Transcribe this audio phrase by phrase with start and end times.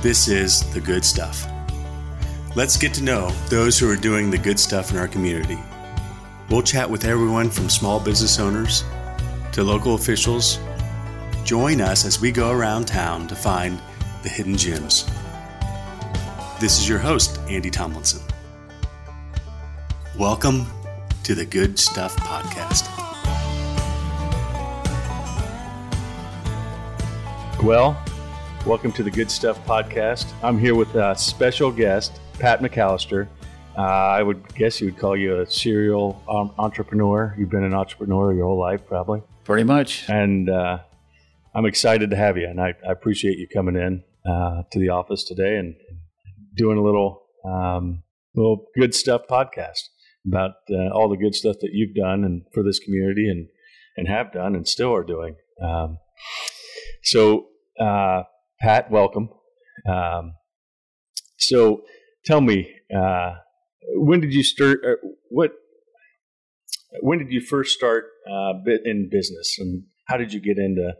[0.00, 1.44] This is The Good Stuff.
[2.54, 5.58] Let's get to know those who are doing the good stuff in our community.
[6.48, 8.84] We'll chat with everyone from small business owners
[9.50, 10.60] to local officials.
[11.42, 13.82] Join us as we go around town to find
[14.22, 15.04] the hidden gems.
[16.60, 18.22] This is your host, Andy Tomlinson.
[20.16, 20.66] Welcome
[21.24, 22.86] to the Good Stuff Podcast.
[27.64, 28.00] Well,
[28.66, 30.32] welcome to the Good Stuff Podcast.
[30.42, 33.28] I'm here with a special guest, Pat McAllister.
[33.76, 37.34] Uh, I would guess you would call you a serial um, entrepreneur.
[37.38, 39.22] You've been an entrepreneur your whole life, probably.
[39.44, 40.08] Pretty much.
[40.08, 40.78] And uh,
[41.54, 44.90] I'm excited to have you, and I, I appreciate you coming in uh, to the
[44.90, 45.74] office today and
[46.56, 48.02] doing a little um,
[48.34, 49.80] little good stuff podcast
[50.26, 53.48] about uh, all the good stuff that you've done and for this community and
[53.96, 55.36] and have done and still are doing.
[55.62, 55.98] Um,
[57.02, 57.46] so,
[57.80, 58.22] uh,
[58.60, 59.30] Pat, welcome.
[59.88, 60.34] Um,
[61.36, 61.82] so,
[62.24, 63.34] tell me, uh,
[63.94, 64.80] when did you start?
[64.84, 64.94] Uh,
[65.30, 65.52] what?
[67.00, 70.94] When did you first start uh, in business, and how did you get into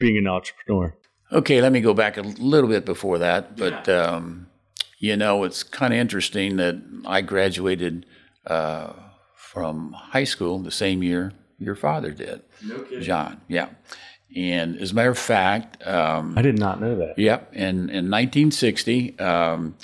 [0.00, 0.96] being an entrepreneur?
[1.32, 3.88] Okay, let me go back a little bit before that, but.
[3.88, 4.48] Um,
[4.98, 6.76] you know, it's kind of interesting that
[7.06, 8.06] I graduated
[8.46, 8.92] uh,
[9.34, 12.42] from high school the same year your father did.
[12.62, 13.02] No kidding.
[13.02, 13.68] John, yeah.
[14.34, 17.18] And as a matter of fact, um, I did not know that.
[17.18, 17.54] Yep.
[17.54, 19.76] in, in 1960, um,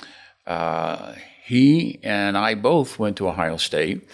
[0.47, 4.09] uh, he and I both went to Ohio State.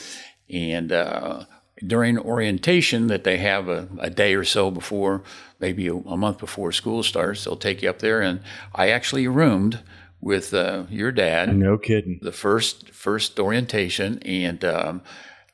[0.50, 1.44] And uh,
[1.84, 5.22] during orientation, that they have a, a, day or so before,
[5.60, 8.20] maybe a, a month before school starts, they'll take you up there.
[8.20, 8.40] And
[8.74, 9.80] I actually roomed
[10.20, 11.54] with uh, your dad.
[11.54, 12.18] No kidding.
[12.22, 15.02] The first first orientation, and um,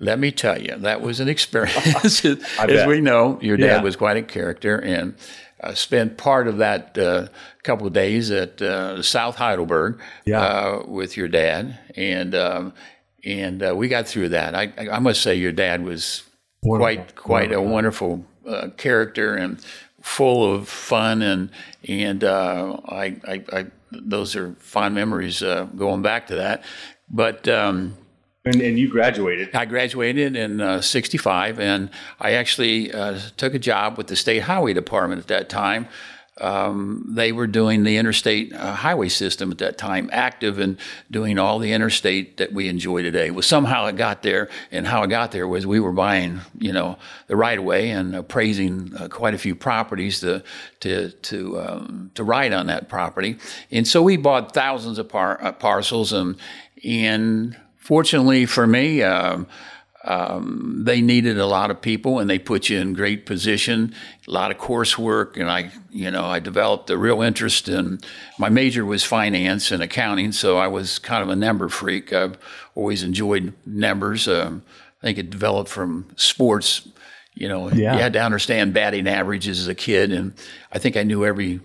[0.05, 2.25] let me tell you, that was an experience.
[2.59, 3.83] As we know, your dad yeah.
[3.83, 5.15] was quite a character, and
[5.61, 7.29] uh, spent part of that uh,
[7.63, 10.43] couple of days at uh, South Heidelberg yeah.
[10.43, 12.75] Uh, with your dad, and um,
[13.25, 14.55] and uh, we got through that.
[14.55, 16.23] I, I must say, your dad was
[16.63, 16.79] wonderful.
[16.79, 17.67] quite quite wonderful.
[17.67, 19.65] a wonderful uh, character and
[20.03, 21.51] full of fun and
[21.89, 26.65] and I, I, I those are fond memories uh, going back to that.
[27.09, 27.97] But um,
[28.45, 29.55] and, and, you graduated.
[29.55, 31.91] I graduated in uh, '65, and
[32.21, 35.89] I actually uh, took a job with the state highway department at that time
[36.41, 40.79] um, they were doing the interstate uh, highway system at that time, active and
[41.11, 43.31] doing all the interstate that we enjoy today.
[43.31, 46.73] Well, somehow it got there, and how it got there was we were buying, you
[46.73, 50.43] know, the right of way and appraising uh, quite a few properties to
[50.81, 53.39] to to um, to ride on that property,
[53.71, 56.37] and so we bought thousands of par- uh, parcels, and
[56.83, 59.03] and fortunately for me.
[59.03, 59.47] Um,
[60.07, 63.95] um, they needed a lot of people and they put you in great position
[64.29, 67.99] a lot of coursework and i you know i developed a real interest in
[68.39, 72.37] my major was finance and accounting so i was kind of a number freak i've
[72.75, 74.63] always enjoyed numbers um,
[75.01, 76.87] i think it developed from sports
[77.33, 77.95] you know yeah.
[77.95, 80.35] you had to understand batting averages as a kid and
[80.71, 81.61] i think i knew every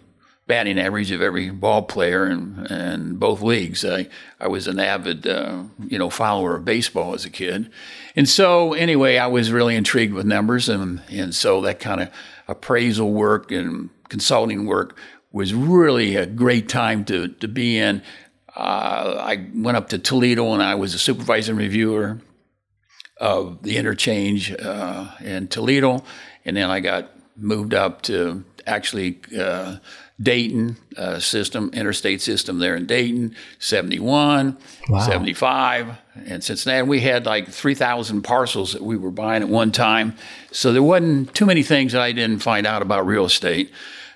[0.50, 3.86] batting average of every ball player in, in both leagues.
[3.86, 4.08] I,
[4.40, 7.70] I was an avid, uh, you know, follower of baseball as a kid.
[8.16, 10.68] And so anyway, I was really intrigued with numbers.
[10.68, 12.10] And, and so that kind of
[12.48, 14.98] appraisal work and consulting work
[15.32, 18.02] was really a great time to, to be in.
[18.56, 22.22] Uh, I went up to Toledo and I was a supervisor and reviewer
[23.18, 26.04] of the interchange uh, in Toledo.
[26.44, 29.78] And then I got moved up to actually uh,
[30.22, 34.58] Dayton uh, system, interstate system there in Dayton, 71,
[34.90, 35.00] wow.
[35.00, 36.88] 75, and Cincinnati.
[36.88, 40.16] We had like 3,000 parcels that we were buying at one time.
[40.52, 43.72] So there wasn't too many things that I didn't find out about real estate.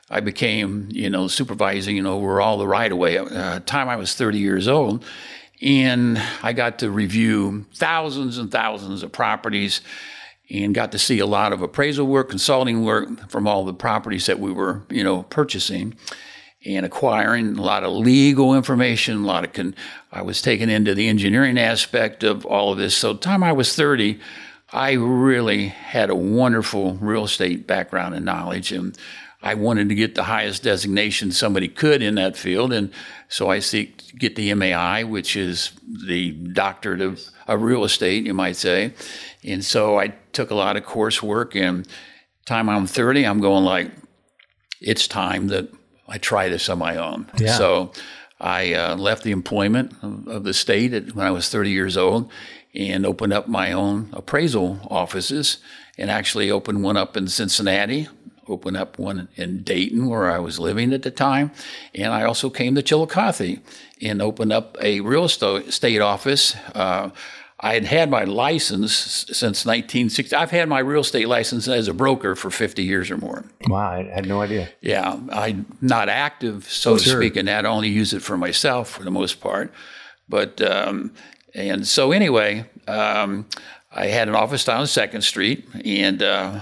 [0.10, 3.18] I became, you know, supervising you know, over all the right of way.
[3.18, 5.06] Uh, time I was 30 years old.
[5.62, 9.80] And I got to review thousands and thousands of properties
[10.50, 14.26] and got to see a lot of appraisal work, consulting work from all the properties
[14.26, 15.96] that we were, you know, purchasing
[16.66, 19.76] and acquiring a lot of legal information, a lot of con-
[20.12, 22.96] I was taken into the engineering aspect of all of this.
[22.96, 24.20] So the time I was 30,
[24.72, 28.98] I really had a wonderful real estate background and knowledge and
[29.44, 32.92] I wanted to get the highest designation somebody could in that field, and
[33.28, 35.72] so I seek to get the MAI, which is
[36.08, 38.94] the doctorate of, of real estate, you might say.
[39.44, 41.86] And so I took a lot of coursework, and
[42.46, 43.92] time I'm 30, I'm going like,
[44.80, 45.70] it's time that
[46.08, 47.30] I try this on my own.
[47.38, 47.58] Yeah.
[47.58, 47.92] So
[48.40, 51.98] I uh, left the employment of, of the state at, when I was 30 years
[51.98, 52.32] old
[52.74, 55.58] and opened up my own appraisal offices
[55.98, 58.08] and actually opened one up in Cincinnati
[58.48, 61.52] opened up one in Dayton, where I was living at the time.
[61.96, 63.60] And I also came to Chillicothe
[64.02, 66.56] and opened up a real estate office.
[66.76, 67.10] Uh,
[67.60, 70.36] I had had my license since 1960.
[70.36, 73.46] I've had my real estate license as a broker for 50 years or more.
[73.68, 74.70] Wow, I had no idea.
[74.82, 77.66] Yeah, I'm not active, so to speak, in that.
[77.66, 79.72] I only use it for myself for the most part.
[80.28, 81.14] But, um,
[81.56, 83.46] and so anyway, um,
[83.96, 86.60] I had an office down on Second Street and uh,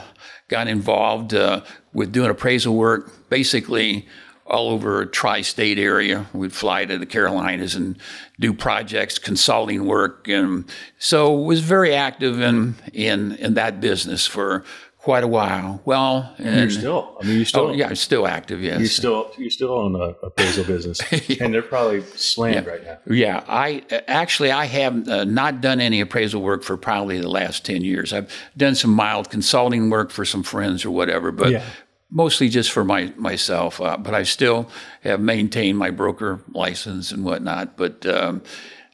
[0.52, 1.62] got involved uh,
[1.94, 4.06] with doing appraisal work, basically
[4.46, 6.28] all over tri-state area.
[6.34, 7.98] We'd fly to the Carolinas and
[8.40, 10.66] do projects, consulting work, and
[11.00, 14.64] so was very active in in in that business for
[15.02, 15.82] quite a while.
[15.84, 17.18] Well, and, you're still.
[17.20, 17.68] I mean, you still.
[17.68, 18.62] Oh, yeah, I'm still active.
[18.62, 21.44] Yes, you still you still own a appraisal business, yeah.
[21.44, 22.72] and they're probably slammed yeah.
[22.72, 22.98] right now.
[23.08, 27.66] Yeah, I actually I have uh, not done any appraisal work for probably the last
[27.66, 28.14] ten years.
[28.14, 31.52] I've done some mild consulting work for some friends or whatever, but.
[31.52, 31.66] Yeah.
[32.14, 34.70] Mostly just for my myself, uh, but I still
[35.04, 37.78] have maintained my broker license and whatnot.
[37.78, 38.42] But um,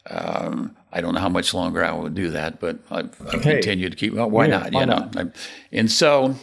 [0.08, 3.54] um, I don't know how much longer I would do that, but I've, I've hey,
[3.54, 4.14] continued to keep.
[4.14, 4.74] Well, why yeah, not?
[4.74, 5.36] Why you know, not?
[5.72, 6.36] and so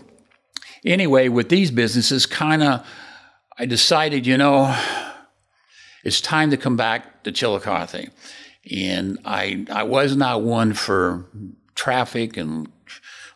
[0.85, 2.87] anyway, with these businesses, kind of,
[3.59, 4.77] I decided, you know,
[6.05, 8.11] it's time to come back to Chillicothe,
[8.71, 11.27] and I I was not one for
[11.75, 12.71] traffic and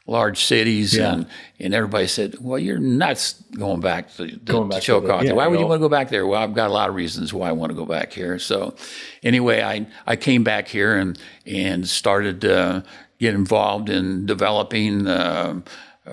[0.08, 1.12] large cities, yeah.
[1.12, 1.26] and
[1.60, 5.25] and everybody said, "Well, you're nuts going back to, to, going back to Chillicothe.
[5.25, 6.94] Yeah, why would you want to go back there?" Well, I've got a lot of
[6.94, 8.38] reasons why I want to go back here.
[8.38, 8.75] So,
[9.22, 12.84] anyway, I I came back here and and started to
[13.19, 15.06] get involved in developing.
[15.06, 15.60] Uh,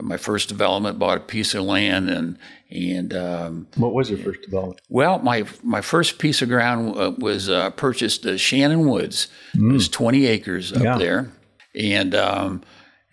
[0.02, 2.38] my first development bought a piece of land and
[2.70, 4.82] and um, what was your first development?
[4.90, 9.28] Well, my my first piece of ground uh, was uh, purchased at Shannon Woods.
[9.56, 9.70] Mm.
[9.70, 10.98] It was 20 acres up yeah.
[10.98, 11.32] there,
[11.74, 12.64] and um,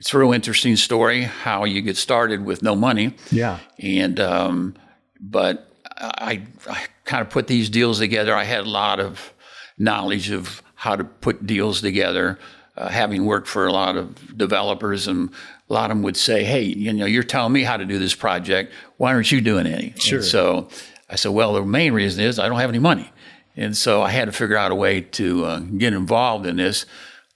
[0.02, 3.14] it's a real interesting story how you get started with no money.
[3.30, 3.60] Yeah.
[3.78, 4.74] And um,
[5.20, 8.34] but I, I kind of put these deals together.
[8.34, 9.32] I had a lot of
[9.78, 12.36] knowledge of how to put deals together,
[12.76, 15.30] uh, having worked for a lot of developers, and
[15.70, 18.00] a lot of them would say, "Hey, you know, you're telling me how to do
[18.00, 18.72] this project.
[18.96, 20.18] Why aren't you doing any?" Sure.
[20.18, 20.68] And so
[21.10, 23.12] I said, "Well, the main reason is I don't have any money."
[23.56, 26.86] And so I had to figure out a way to uh, get involved in this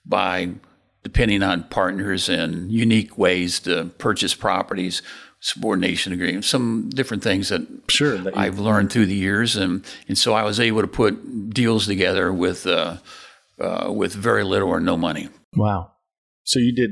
[0.05, 0.49] by
[1.03, 5.01] depending on partners and unique ways to purchase properties,
[5.39, 10.17] subordination agreements, some different things that sure that I've learned through the years, and and
[10.17, 12.97] so I was able to put deals together with uh,
[13.59, 15.29] uh, with very little or no money.
[15.55, 15.91] Wow!
[16.43, 16.91] So you did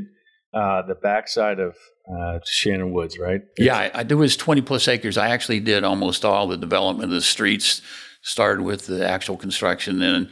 [0.53, 1.75] uh, the backside of
[2.07, 3.41] uh, Shannon Woods, right?
[3.57, 5.17] yeah, I, I did was twenty plus acres.
[5.17, 7.81] I actually did almost all the development of the streets.
[8.27, 10.27] Started with the actual construction, and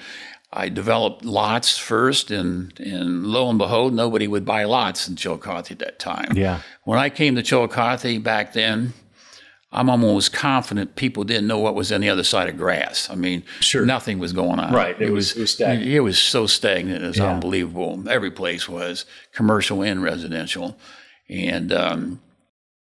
[0.55, 5.71] I developed lots first, and, and lo and behold, nobody would buy lots in Chillicothe
[5.71, 6.38] at that time.
[6.38, 6.59] Yeah.
[6.83, 8.94] When I came to Chillicothe back then,
[9.71, 13.09] I'm almost confident people didn't know what was on the other side of grass.
[13.09, 13.83] I mean, sure.
[13.83, 14.71] nothing was going on.
[14.71, 14.95] Right.
[15.01, 15.91] It, it was, was, it was stagnant.
[15.91, 17.03] It was so stagnant.
[17.03, 17.33] It was yeah.
[17.33, 18.07] unbelievable.
[18.07, 20.77] Every place was commercial and residential.
[21.27, 22.21] And um,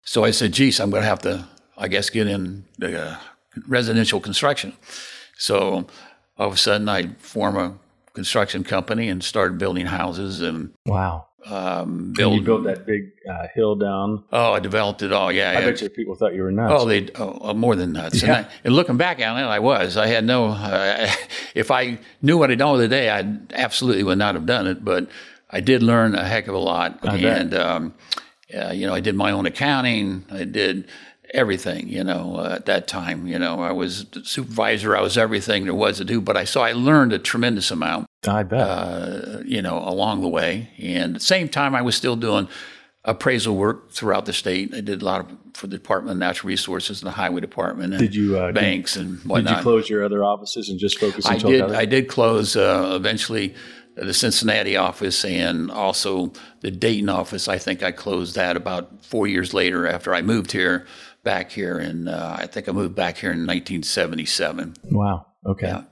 [0.03, 1.49] so I said, geez, I'm going to have to,
[1.79, 3.17] I guess, get in the uh,
[3.67, 4.75] residential construction.
[5.39, 5.87] So
[6.39, 7.75] all of a sudden I form a
[8.15, 11.27] construction company and started building houses and wow.
[11.49, 14.25] Um, build, you built that big uh, hill down.
[14.33, 15.31] Oh, I developed it all.
[15.31, 15.61] Yeah, I yeah.
[15.61, 16.73] bet you people thought you were nuts.
[16.75, 18.21] Oh, they oh, more than nuts.
[18.21, 18.39] Yeah.
[18.39, 19.97] And, I, and, looking back on it, I was.
[19.97, 20.47] I had no.
[20.47, 21.09] Uh,
[21.55, 24.85] if I knew what I know today, I absolutely would not have done it.
[24.85, 25.09] But
[25.49, 26.99] I did learn a heck of a lot.
[27.05, 27.95] I and um,
[28.53, 30.25] uh, you know, I did my own accounting.
[30.31, 30.89] I did
[31.33, 33.27] everything, you know, uh, at that time.
[33.27, 36.61] You know, I was supervisor, I was everything there was to do, but I so
[36.61, 38.07] I learned a tremendous amount.
[38.27, 38.61] I bet.
[38.61, 40.71] Uh, you know, along the way.
[40.79, 42.49] And at the same time, I was still doing
[43.05, 44.75] appraisal work throughout the state.
[44.75, 47.95] I did a lot of for the Department of Natural Resources and the Highway Department.
[47.95, 49.49] And did you uh, banks did, and whatnot?
[49.49, 51.27] Did you close your other offices and just focus?
[51.27, 51.63] on I did.
[51.63, 53.55] I did close uh, eventually
[53.95, 57.49] the Cincinnati office and also the Dayton office.
[57.49, 60.87] I think I closed that about four years later after I moved here
[61.27, 64.77] back here in, uh, I think I moved back here in 1977.
[64.93, 65.27] Wow.
[65.45, 65.67] Okay.
[65.67, 65.83] Yeah.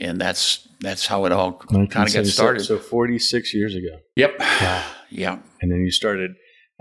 [0.00, 2.64] And that's that's how it all kind of got started.
[2.64, 3.98] So 46 years ago.
[4.14, 4.36] Yep.
[4.38, 4.84] Yeah.
[5.10, 5.38] yeah.
[5.60, 6.30] And then you started,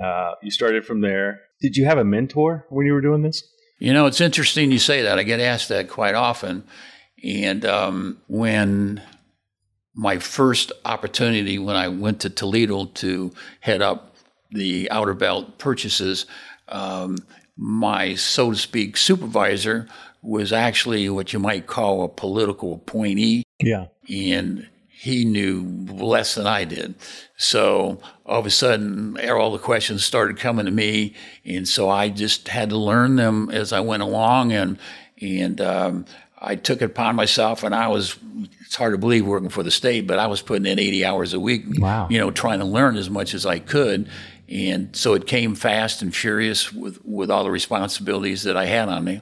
[0.02, 1.42] uh, you started from there.
[1.60, 3.44] Did you have a mentor when you were doing this?
[3.80, 5.18] You know, it's interesting you say that.
[5.18, 6.64] I get asked that quite often.
[7.24, 9.02] And um, when
[9.96, 14.16] my first opportunity, when I went to Toledo to head up
[14.52, 16.28] the Outer Belt purchases,
[16.70, 17.18] um,
[17.58, 19.88] my, so to speak, supervisor
[20.22, 23.44] was actually what you might call a political appointee.
[23.60, 23.88] Yeah.
[24.10, 24.68] And
[25.00, 26.96] he knew less than I did.
[27.38, 31.14] So all of a sudden, all the questions started coming to me,
[31.46, 34.80] and so I just had to learn them as I went along, and
[35.22, 36.06] and um,
[36.42, 38.18] I took it upon myself, and I was.
[38.66, 41.34] It's hard to believe working for the state, but I was putting in 80 hours
[41.34, 41.64] a week.
[41.78, 42.08] Wow.
[42.10, 44.10] You know, trying to learn as much as I could,
[44.50, 48.90] and so it came fast and furious with with all the responsibilities that I had
[48.90, 49.22] on me,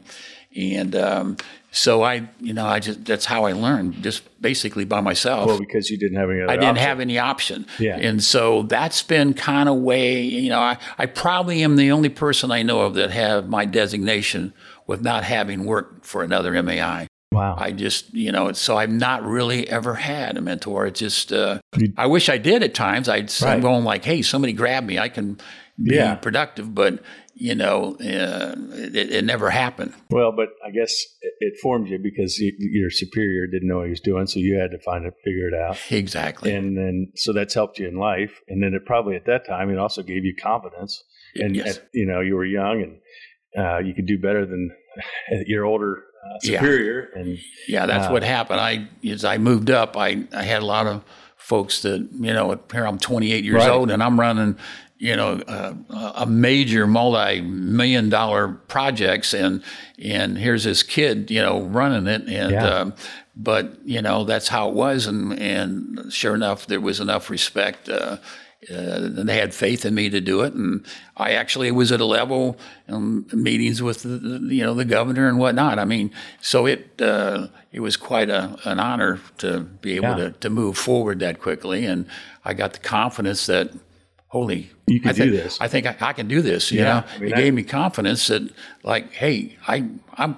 [0.55, 0.95] and.
[0.95, 1.37] Um,
[1.75, 5.47] so I, you know, I just that's how I learned, just basically by myself.
[5.47, 6.87] Well, because you didn't have any other I didn't option.
[6.87, 7.65] have any option.
[7.79, 7.97] Yeah.
[7.97, 12.07] And so that's been kind of way, you know, I, I probably am the only
[12.07, 14.53] person I know of that have my designation
[14.87, 17.07] with not having worked for another MAI.
[17.35, 17.55] Wow.
[17.57, 20.87] I just, you know, so I've not really ever had a mentor.
[20.87, 21.59] It just, uh,
[21.97, 23.09] I wish I did at times.
[23.09, 24.97] I'd, I'm going like, hey, somebody grab me.
[24.99, 25.35] I can
[25.81, 26.15] be Yeah.
[26.15, 26.73] productive.
[26.73, 29.93] But, you know, uh, it, it never happened.
[30.09, 33.85] Well, but I guess it, it formed you because you, your superior didn't know what
[33.87, 35.77] he was doing, so you had to find it, figure it out.
[35.91, 36.53] Exactly.
[36.53, 38.39] And then, so that's helped you in life.
[38.47, 41.03] And then it probably at that time, it also gave you confidence.
[41.35, 41.77] And, Yes.
[41.77, 44.71] at- you know, you were young and uh, you could do better than
[45.47, 46.59] your older uh, Yeah.
[46.59, 47.09] superior.
[47.15, 48.59] And Yeah, that's Uh, what happened.
[48.59, 51.03] I as I moved up, I, I had a lot of
[51.37, 52.59] folks that you know.
[52.71, 53.69] Here I'm 28 years Right.
[53.69, 54.57] old, and I'm running
[54.97, 55.73] you know uh,
[56.15, 59.61] a major multi-million dollar projects, and
[60.01, 62.65] and here's this kid you know running it, and Yeah.
[62.67, 62.93] um,
[63.35, 67.89] but you know that's how it was, and and sure enough, there was enough respect.
[67.89, 68.17] Uh,
[68.71, 70.85] uh, and they had faith in me to do it, and
[71.17, 72.57] I actually was at a level
[72.89, 75.79] um, meetings with the, you know the governor and whatnot.
[75.79, 80.15] I mean, so it uh, it was quite a, an honor to be able Yeah.
[80.15, 82.07] to, to move forward that quickly, and
[82.43, 83.71] I got the confidence that
[84.27, 85.57] holy, You can I do think, this.
[85.61, 86.71] I think I, I can do this.
[86.71, 88.51] You Yeah, know, I mean, it I- gave me confidence that
[88.83, 90.37] like, hey, I I'm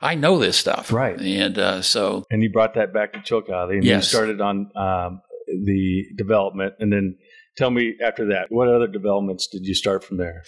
[0.00, 1.18] I know this stuff, Right.
[1.18, 5.22] And uh, so and you brought that back to Chillicothe and you started on um,
[5.48, 6.74] the development.
[6.78, 7.16] And then
[7.58, 10.44] tell me after that, what other developments did you start from there?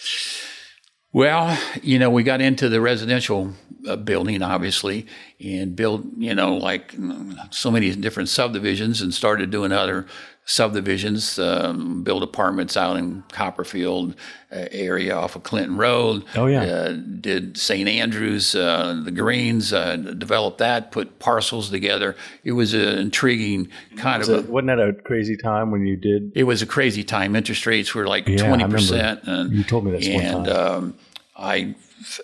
[1.13, 3.53] Well, you know, we got into the residential
[3.85, 5.07] uh, building, obviously,
[5.43, 10.07] and built, you know, like mm, so many different subdivisions and started doing other
[10.45, 14.15] subdivisions, um, build apartments out in Copperfield
[14.51, 16.23] uh, area off of Clinton Road.
[16.35, 16.63] Oh, yeah.
[16.63, 17.87] Uh, did St.
[17.87, 22.15] Andrews, uh, the Greens, uh, developed that, put parcels together.
[22.43, 25.95] It was an intriguing kind So of a, wasn't that a crazy time when you
[25.95, 26.31] did?
[26.35, 27.35] it was a crazy time.
[27.35, 28.77] Interest rates were like Yeah, twenty remember.
[28.77, 30.55] percent, and You told me this one and time.
[30.73, 30.93] um,
[31.37, 31.75] I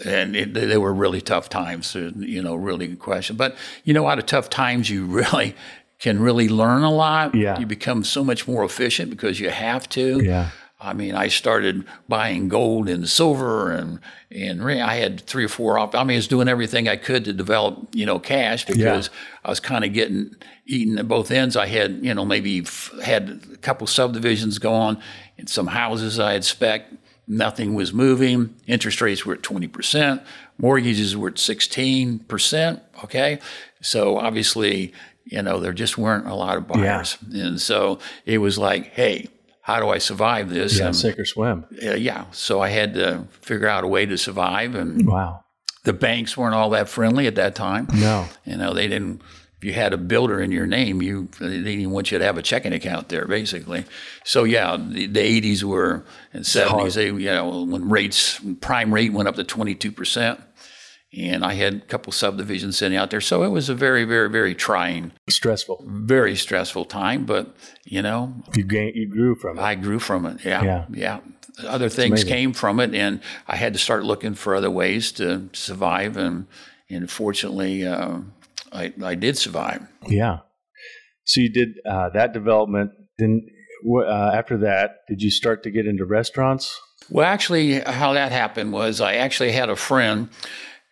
[0.04, 1.96] and it, they were really tough times.
[1.96, 3.36] uh, You know, really good question.
[3.36, 5.56] But you know, out of tough times, you really
[6.00, 7.34] can really learn a lot.
[7.36, 7.60] Yeah.
[7.60, 10.24] you become so much more efficient because you have to.
[10.24, 10.50] Yeah.
[10.80, 14.00] I mean, I started buying gold and silver and
[14.30, 14.62] and.
[14.64, 15.80] I had three or four.
[15.80, 19.10] Op- I mean, I was doing everything I could to develop, you know, cash because
[19.44, 20.36] I was kind of getting
[20.68, 21.58] eaten at both ends.
[21.58, 24.98] I had, you know, maybe f- had a couple subdivisions going
[25.40, 26.86] and some houses I had spec.
[27.28, 28.54] Nothing was moving.
[28.68, 30.22] Interest rates were at twenty percent.
[30.60, 32.84] Mortgages were at sixteen percent.
[33.04, 33.40] Okay,
[33.82, 34.94] so obviously,
[35.32, 39.28] you know, there just weren't a lot of buyers, and so it was like, hey.
[39.62, 40.80] How do I survive this?
[40.80, 41.66] Yeah, And- sink or swim.
[41.86, 42.24] uh, yeah.
[42.32, 45.44] So I had to figure out a way to survive, and Wow.
[45.84, 47.86] the banks weren't all that friendly at that time.
[47.94, 48.30] No.
[48.46, 49.22] You know, they didn't.
[49.58, 52.24] If you had a builder in your name, you they didn't even want you to
[52.24, 53.84] have a checking account there, basically.
[54.24, 56.94] So yeah, the, the 80s were and 70s.
[56.96, 60.40] They, you know, when rates prime rate went up to 22 percent,
[61.18, 63.22] and I had a couple subdivisions sitting out there.
[63.22, 65.84] So it was a very, very, very trying, Stressful.
[65.88, 67.26] very stressful time.
[67.26, 67.56] But
[67.86, 69.62] you know, You gain, you grew from it.
[69.62, 70.46] I grew from it.
[70.46, 70.64] Yeah.
[70.64, 70.86] Yeah.
[70.92, 71.20] Yeah.
[71.66, 75.50] Other things came from it, and I had to start looking for other ways to
[75.54, 76.16] survive.
[76.16, 76.46] And,
[76.88, 78.20] and fortunately, uh,
[78.72, 79.88] I, I did survive.
[80.08, 80.40] Yeah.
[81.24, 82.92] So you did uh, that development.
[83.18, 83.48] Then
[83.92, 86.80] uh, after that, did you start to get into restaurants?
[87.10, 90.30] Well, actually, how that happened was I actually had a friend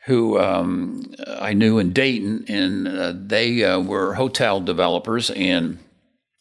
[0.05, 5.79] who um, I knew in Dayton, and uh, they uh, were hotel developers, and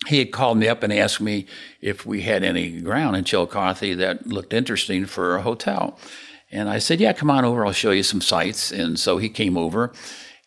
[0.07, 1.47] he had called me up and asked me
[1.81, 5.99] if we had any ground in Chillicothe that looked interesting for a hotel.
[6.53, 8.71] And I said, Yeah, come on over, I'll show you some sites.
[8.71, 9.93] And so he came over,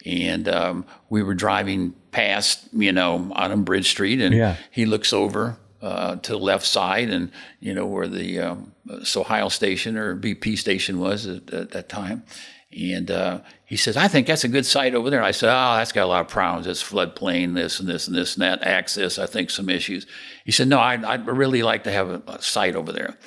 [0.05, 4.57] and um, we were driving past, you know, on Bridge Street, and Yeah.
[4.69, 8.73] he looks over uh, to the left side, and you know where the um,
[9.15, 12.23] Ohio station or BP station was at, at that time.
[12.71, 15.77] And uh, he says, "I think that's a good site over there." I said, "Oh,
[15.77, 16.67] that's got a lot of problems.
[16.67, 19.17] It's floodplain, this and this and this and that, access.
[19.17, 20.05] I think some issues."
[20.43, 23.17] He said, "No, I'd, I'd really like to have a, a site over there."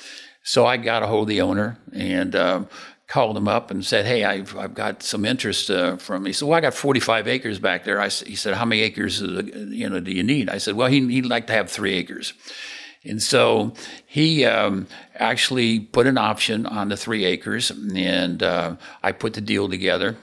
[0.43, 2.69] So I got a hold of the owner and um,
[3.07, 6.47] called him up and said, "Hey, I've, I've got some interest uh, from." He said,
[6.47, 9.99] "Well, I got 45 acres back there." I, he said, "How many acres, you know,
[9.99, 12.33] do you need?" I said, "Well, he, he'd like to have three acres."
[13.03, 13.73] And so
[14.05, 19.41] he um, actually put an option on the three acres, and uh, I put the
[19.41, 20.17] deal together.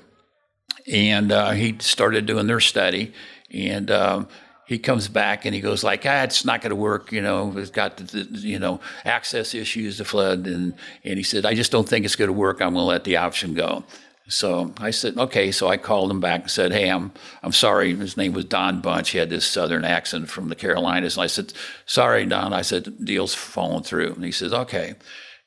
[0.87, 3.13] And uh, he started doing their study,
[3.53, 4.29] and um,
[4.69, 7.11] he comes back and he goes like, ah, it's not going to work.
[7.11, 11.23] You know, it's got the, the, you know access issues, the flood, and and he
[11.23, 12.61] said, I just don't think it's going to work.
[12.61, 13.85] I'm going to let the option go.
[14.29, 15.51] So I said, okay.
[15.51, 17.95] So I called him back and said, hey, I'm I'm sorry.
[17.95, 19.11] His name was Don Bunch.
[19.11, 21.53] He had this southern accent from the Carolinas, and I said,
[21.87, 22.53] sorry, Don.
[22.53, 24.13] I said, deal's falling through.
[24.13, 24.95] And he says, okay.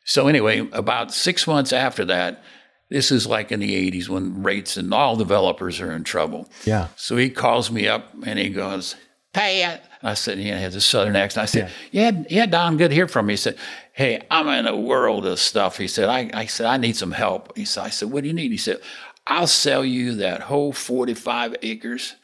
[0.03, 2.43] So anyway, about six months after that.
[2.89, 6.50] This is like in the 80s when rates and all developers are in trouble.
[6.65, 6.89] Yeah.
[6.97, 8.97] So he calls me up and he goes,
[9.33, 9.83] Pat.
[10.03, 11.43] I said, yeah, he has a southern accent.
[11.43, 12.11] I said, yeah.
[12.11, 13.33] yeah, yeah, Don, good to hear from you.
[13.33, 13.57] He said,
[14.01, 15.77] hey, I'm in a world of stuff.
[15.77, 17.55] He said, I, I said, I need some help.
[17.55, 18.50] He said, I said, what do you need?
[18.50, 18.79] He said,
[19.27, 22.15] I'll sell you that whole 45 acres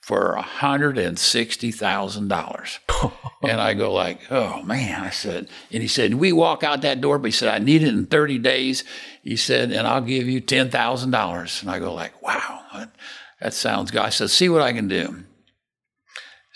[0.00, 3.12] for $160,000.
[3.42, 7.02] and I go like, oh man, I said, and he said, we walk out that
[7.02, 8.82] door, but he said, I need it in 30 days.
[9.22, 11.60] He said, and I'll give you $10,000.
[11.60, 12.92] And I go like, wow, that,
[13.42, 14.00] that sounds good.
[14.00, 15.25] I said, see what I can do.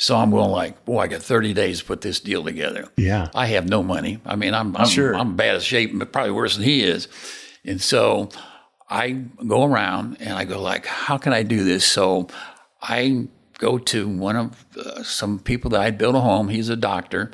[0.00, 2.88] So I'm going like, boy, I got 30 days to put this deal together.
[2.96, 3.28] Yeah.
[3.34, 4.18] I have no money.
[4.24, 5.14] I mean, I'm I'm, Sure.
[5.14, 7.06] I'm bad as shape, but probably worse than he is.
[7.66, 8.30] And so
[8.88, 9.10] I
[9.46, 11.84] go around and I go like, how can I do this?
[11.84, 12.28] So
[12.80, 13.28] I
[13.58, 16.48] go to one of uh, some people that I built a home.
[16.48, 17.30] He's a doctor,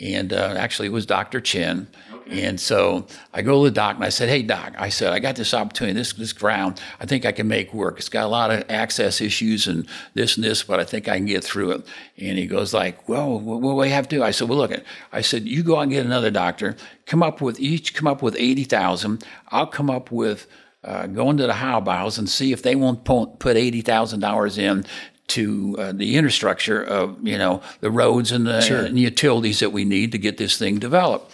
[0.00, 1.42] and uh, actually it was Dr.
[1.42, 1.86] Chin.
[2.28, 5.20] And so I go to the doc and I said, "Hey doc," I said, "I
[5.20, 6.80] got this opportunity, this this ground.
[7.00, 7.98] I think I can make work.
[7.98, 11.16] It's got a lot of access issues and this and this, but I think I
[11.16, 11.86] can get through it."
[12.18, 14.58] And he goes like, "Well, what, what do we have to do?" I said, "Well,
[14.58, 14.72] look,
[15.12, 16.76] I said you go out and get another doctor.
[17.06, 19.24] Come up with each come up with eighty thousand.
[19.48, 20.46] I'll come up with."
[20.84, 24.84] Uh, go into the Haubaus and see if they won't put eighty thousand dollars in
[25.28, 29.84] to uh, the infrastructure of you know the roads and the and utilities that we
[29.84, 31.32] need to get this thing developed.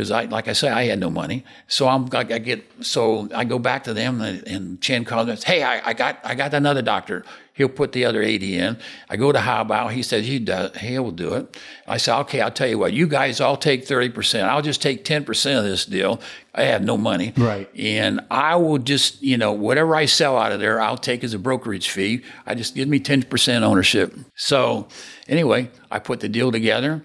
[0.00, 3.28] Because I, like I say, I had no money, so I'm I, I get so
[3.34, 5.36] I go back to them and, and Chen calls me.
[5.44, 7.22] Hey, I, I got I got another doctor.
[7.52, 8.78] He'll put the other eighty in.
[9.10, 9.90] I go to Haubau.
[9.92, 10.74] He says he does.
[10.78, 11.54] He'll do it.
[11.86, 12.40] I say, okay.
[12.40, 12.94] I'll tell you what.
[12.94, 14.48] You guys all take thirty percent.
[14.48, 16.18] I'll just take ten percent of this deal.
[16.54, 17.34] I have no money.
[17.36, 17.68] Right.
[17.78, 21.34] And I will just, you know, whatever I sell out of there, I'll take as
[21.34, 22.22] a brokerage fee.
[22.46, 24.12] I just give me 10% ownership.
[24.34, 24.88] So
[25.28, 27.02] anyway, I put the deal together.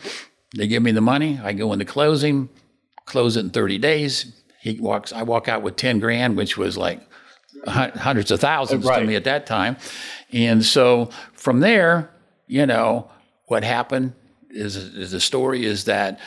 [0.56, 1.40] They give me the money.
[1.44, 2.50] I go into closing,
[3.06, 4.42] close it in 30 days.
[4.62, 7.00] He walks, I walk out with 10 grand, which was like
[7.68, 9.00] hundreds of thousands Right.
[9.00, 9.78] to me at that time.
[10.32, 12.10] And so from there,
[12.48, 13.10] you know,
[13.46, 14.14] what happened
[14.50, 16.20] is, is the story is that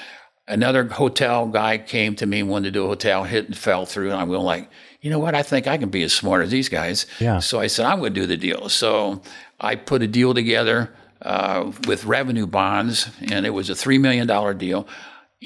[0.46, 3.86] another hotel guy came to me and wanted to do a hotel, hit and fell
[3.86, 4.10] through.
[4.10, 5.34] And I'm going like, you know what?
[5.34, 7.06] I think I can be as smart as these guys.
[7.20, 7.38] Yeah.
[7.40, 8.68] So I said, I'm going to do the deal.
[8.68, 9.22] So
[9.60, 14.26] I put a deal together uh, with revenue bonds, and it was a $3 million
[14.58, 14.88] deal.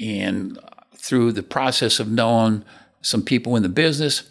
[0.01, 0.57] And
[1.03, 2.63] through the process of knowing
[3.01, 4.23] some people in the business,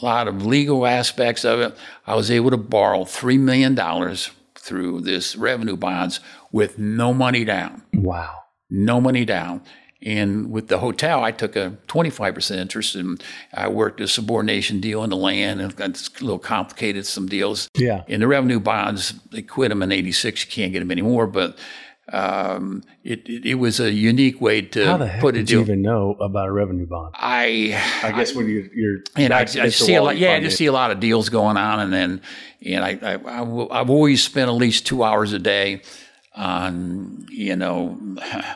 [0.00, 3.76] a lot of legal aspects of it, I was able to borrow $3 million
[4.56, 6.18] through this revenue bonds
[6.50, 8.34] with no money down Wow.
[8.70, 9.62] no money down.
[10.04, 13.22] And with the hotel, I took a 25% interest and
[13.54, 17.68] I worked a subordination deal in the land and got a little complicated, some deals.
[17.76, 18.02] Yeah.
[18.08, 20.44] In the revenue bonds, they quit them in 86.
[20.44, 21.28] You can't get them anymore.
[21.28, 21.56] But
[22.12, 25.50] um, it, it, it was a unique way to How the heck put a did
[25.50, 25.66] you deal.
[25.66, 27.14] even know about a revenue bond?
[27.16, 30.16] I, I guess when you, you're and I, I see a lot.
[30.16, 30.56] Yeah, I just it.
[30.58, 32.20] see a lot of deals going on, and then
[32.66, 35.82] and I, I, I will- I've always spent at least two hours a day
[36.34, 37.98] on you know.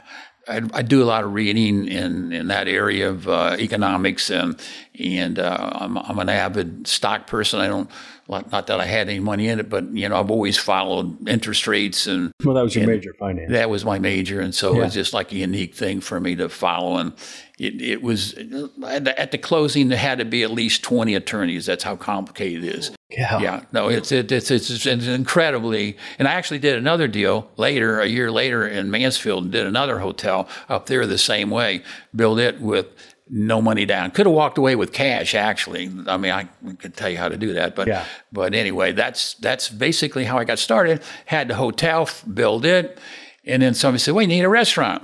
[0.49, 4.55] I, I do a lot of reading in, in that area of uh, economics, and
[4.97, 7.59] and uh, I'm, I'm an avid stock person.
[7.59, 7.97] I don't like-
[8.29, 11.67] not that I had any money in it, but you know I've always followed interest
[11.67, 13.51] rates and Well, that was your major finance.
[13.53, 16.35] that was my major, and so it was just like a unique thing for me
[16.37, 16.97] to follow.
[16.99, 17.13] And
[17.59, 21.15] it, it was at the, at the closing there had to be at least twenty
[21.15, 21.67] attorneys.
[21.67, 22.91] That's how complicated it is.
[23.11, 23.39] yeah.
[23.39, 25.97] Yeah, no, it's it, it's, it's it's incredibly.
[26.19, 29.99] And I actually did another deal later, a year later in Mansfield, and did another
[30.01, 31.83] hotel up there the same way.
[32.15, 32.87] Built it with
[33.29, 34.11] no money down.
[34.13, 35.35] Could have walked away with cash.
[35.35, 36.45] Actually, I mean, I
[36.79, 38.05] could tell you how to do that, but Yeah.
[38.33, 41.03] but anyway, that's that's basically how I got started.
[41.27, 42.99] Had the hotel, build it,
[43.45, 45.03] and then somebody said, "Well, you need a restaurant."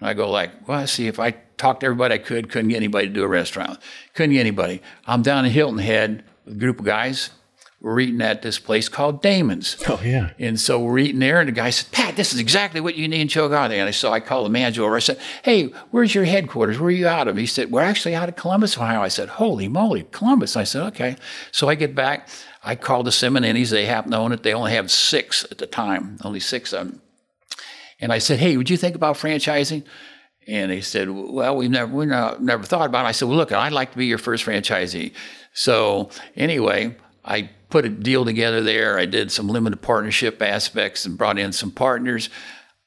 [0.00, 2.76] And I go like, "Well, see if I talked to everybody I could, couldn't get
[2.76, 3.78] anybody to do a restaurant.
[4.14, 4.80] Couldn't get anybody.
[5.06, 7.30] I'm down in Hilton Head with a group of guys.
[7.84, 9.76] We're eating at this place called Damon's.
[9.86, 10.30] Oh yeah.
[10.38, 13.06] And so we're eating there, and the guy said, Pat, this is exactly what you
[13.06, 13.72] need in Chillicothe.
[13.72, 14.96] And I so I called the manager over.
[14.96, 16.78] I said, Hey, where's your headquarters?
[16.78, 17.36] Where are you out of?
[17.36, 19.02] He said, We're actually out of Columbus, Ohio.
[19.02, 20.56] I said, Holy moly, Columbus.
[20.56, 21.16] I said, Okay.
[21.52, 22.30] So I get back.
[22.64, 23.68] I called the Simonettes.
[23.68, 24.42] They happen to own it.
[24.42, 27.02] They only have six at the time, only six of them.
[28.00, 29.84] And I said, Hey, would you think about franchising?
[30.46, 33.50] And he said, "Well, we've never we never thought about it." I said, "Well, look,
[33.50, 35.14] I'd like to be your first franchisee."
[35.54, 36.94] So anyway,
[37.24, 38.96] I put a deal together there.
[39.00, 42.30] I did some limited partnership aspects and brought in some partners,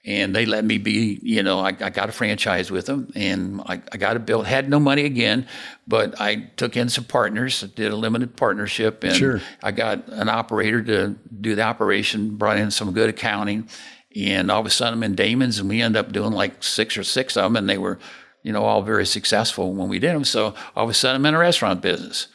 [0.05, 1.19] and they let me be.
[1.21, 4.45] You know, I, I got a franchise with them, and I, I got a built.
[4.45, 5.45] Had no money again,
[5.85, 9.41] but I took in some partners, did a limited partnership, and Sure.
[9.61, 12.37] I got an operator to do the operation.
[12.37, 13.67] Brought in some good accounting
[14.15, 16.97] and all of a sudden I'm in Damon's and we end up doing like six
[16.97, 17.99] or six of them and they were,
[18.41, 20.23] you know, all very successful when we did them.
[20.23, 22.29] So all of a sudden I'm in a restaurant business.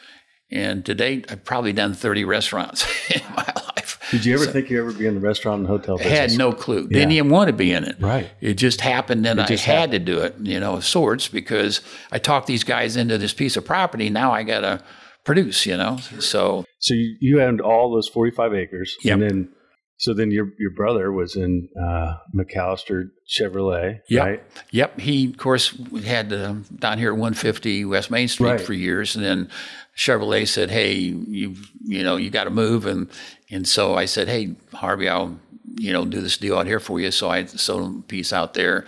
[0.53, 3.99] And to date, I've probably done 30 restaurants in my life.
[4.11, 6.19] Did you ever think you'd ever be in the restaurant and hotel I business?
[6.19, 6.87] had no clue.
[6.87, 7.95] Didn't even want to be in it.
[7.99, 8.29] Right.
[8.39, 11.81] It just happened and I just had to do it, you know, of sorts, because
[12.11, 14.11] I talked these guys into this piece of property.
[14.11, 14.83] Now I got to
[15.23, 15.97] produce, you know.
[16.19, 18.95] So So you, you owned all those 45 acres.
[19.01, 19.13] Yep.
[19.13, 19.49] And then,
[19.97, 24.25] so then your, your brother was in uh, McAllister Chevrolet, Yep.
[24.25, 24.43] right?
[24.71, 24.99] Yep.
[24.99, 28.61] He, of course, had uh, down here at 150 West Main Street Right.
[28.61, 29.49] for years, and then
[29.95, 33.07] Chevrolet said, "Hey, you you know you got to move," and
[33.51, 35.39] and so I said, "Hey, Harvey, I'll
[35.77, 38.33] you know do this deal out here for you." So I sold him a piece
[38.33, 38.85] out there,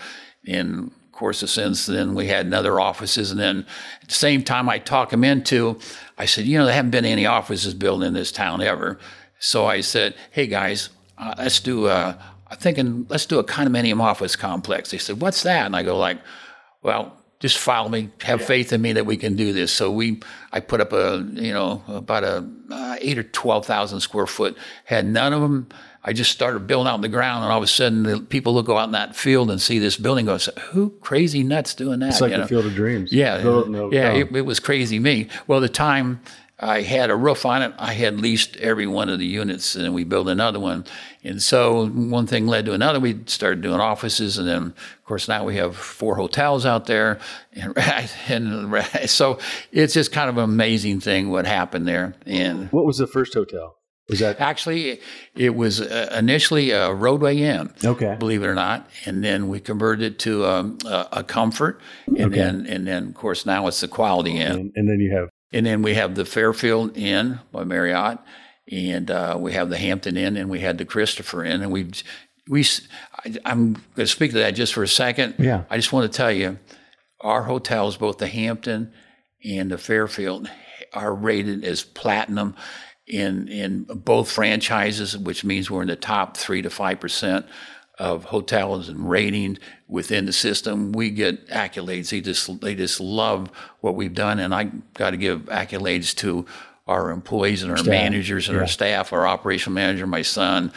[0.47, 3.65] and of course, since then we had other offices, and then
[4.01, 5.77] at the same time I talked him into,
[6.17, 8.97] I said, "You know, there haven't been any offices built in this town ever."
[9.37, 14.01] So I said, "Hey guys, uh, let's do a." I'm thinking, let's do a condominium
[14.01, 14.91] office complex.
[14.91, 16.19] They said, "What's that?" And I go like,
[16.83, 18.11] "Well, just follow me.
[18.21, 21.27] Have faith in me that we can do this." So we, I put up a,
[21.33, 24.57] you know, about a uh, eight or twelve thousand square foot.
[24.85, 25.69] Had none of them.
[26.07, 28.53] I just started building out in the ground, and all of a sudden, the people
[28.53, 30.27] will go out in that field and see this building.
[30.27, 30.37] Go,
[30.71, 32.47] "Who crazy nuts doing that?" It's like you the know?
[32.47, 33.11] Field of Dreams.
[33.11, 34.15] Yeah, in a yeah, hotel.
[34.15, 35.29] it, it was crazy me.
[35.47, 36.21] Well, the time
[36.57, 39.93] I had a roof on it, I had leased every one of the units, and
[39.93, 40.85] we built another one.
[41.23, 42.99] And so one thing led to another.
[42.99, 47.19] We started doing offices, and then of course now we have four hotels out there,
[47.53, 47.77] and,
[48.29, 49.39] and so
[49.71, 52.13] it's just kind of an amazing thing what happened there.
[52.25, 53.77] And What was the first hotel?
[54.07, 55.01] Was that actually,
[55.35, 58.15] it was uh, initially a Rodeway Inn okay?
[58.19, 58.87] believe it or not.
[59.05, 62.35] And then we converted it to um, a, a comfort, and Okay.
[62.35, 64.51] then and then of course now it's the quality inn.
[64.51, 68.19] And, and then you have And then we have the Fairfield Inn by Marriott,
[68.69, 71.91] and uh, we have the Hampton Inn, and we had the Christopher Inn, and we
[72.49, 72.65] we
[73.25, 75.35] I, am going to speak to that just for a second.
[75.39, 75.63] Yeah.
[75.69, 76.59] I just want to tell you,
[77.21, 78.91] our hotels, both the Hampton
[79.45, 80.49] and the Fairfield,
[80.91, 82.57] are rated as platinum
[83.07, 87.45] in in both franchises, which means we're in the top three to five percent
[87.97, 90.91] of hotels and ratings within the system.
[90.91, 92.09] We get accolades.
[92.09, 93.49] They just they just love
[93.81, 96.45] what we've done, and I got to give accolades to
[96.87, 100.71] our employees and our managers and our staff, our operational manager, my son.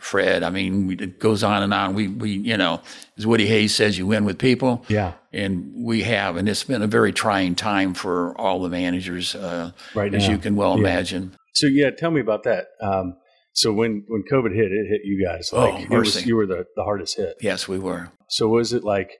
[0.00, 1.94] Fred, I mean, we- it goes on and on.
[1.94, 2.82] We, we, you know,
[3.16, 6.82] as Woody Hayes says, you win with people yeah and we have, and it's been
[6.82, 10.32] a very trying time for all the managers, uh, right as now.
[10.32, 10.80] you can well Yeah.
[10.80, 11.32] imagine.
[11.54, 12.66] So yeah, tell me about that.
[12.82, 13.16] Um,
[13.54, 15.50] so when when COVID hit, it hit you guys.
[15.52, 17.36] Oh, Like it was, you were the, the hardest hit.
[17.40, 18.10] Yes, we were.
[18.28, 19.10] So was it like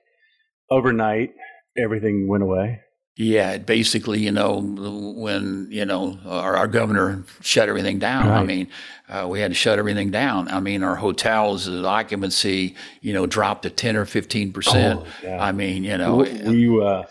[0.69, 1.31] overnight
[1.77, 2.81] everything went away?
[3.17, 8.27] Yeah, it basically, you know, when you know our, our governor shut everything down.
[8.29, 8.67] I mean,
[9.07, 10.49] uh, we had to shut everything down.
[10.49, 14.99] I mean, our hotels the occupancy, you know, dropped to ten or fifteen percent.
[15.01, 15.41] Oh, yeah.
[15.41, 17.05] I mean, you know, were you uh,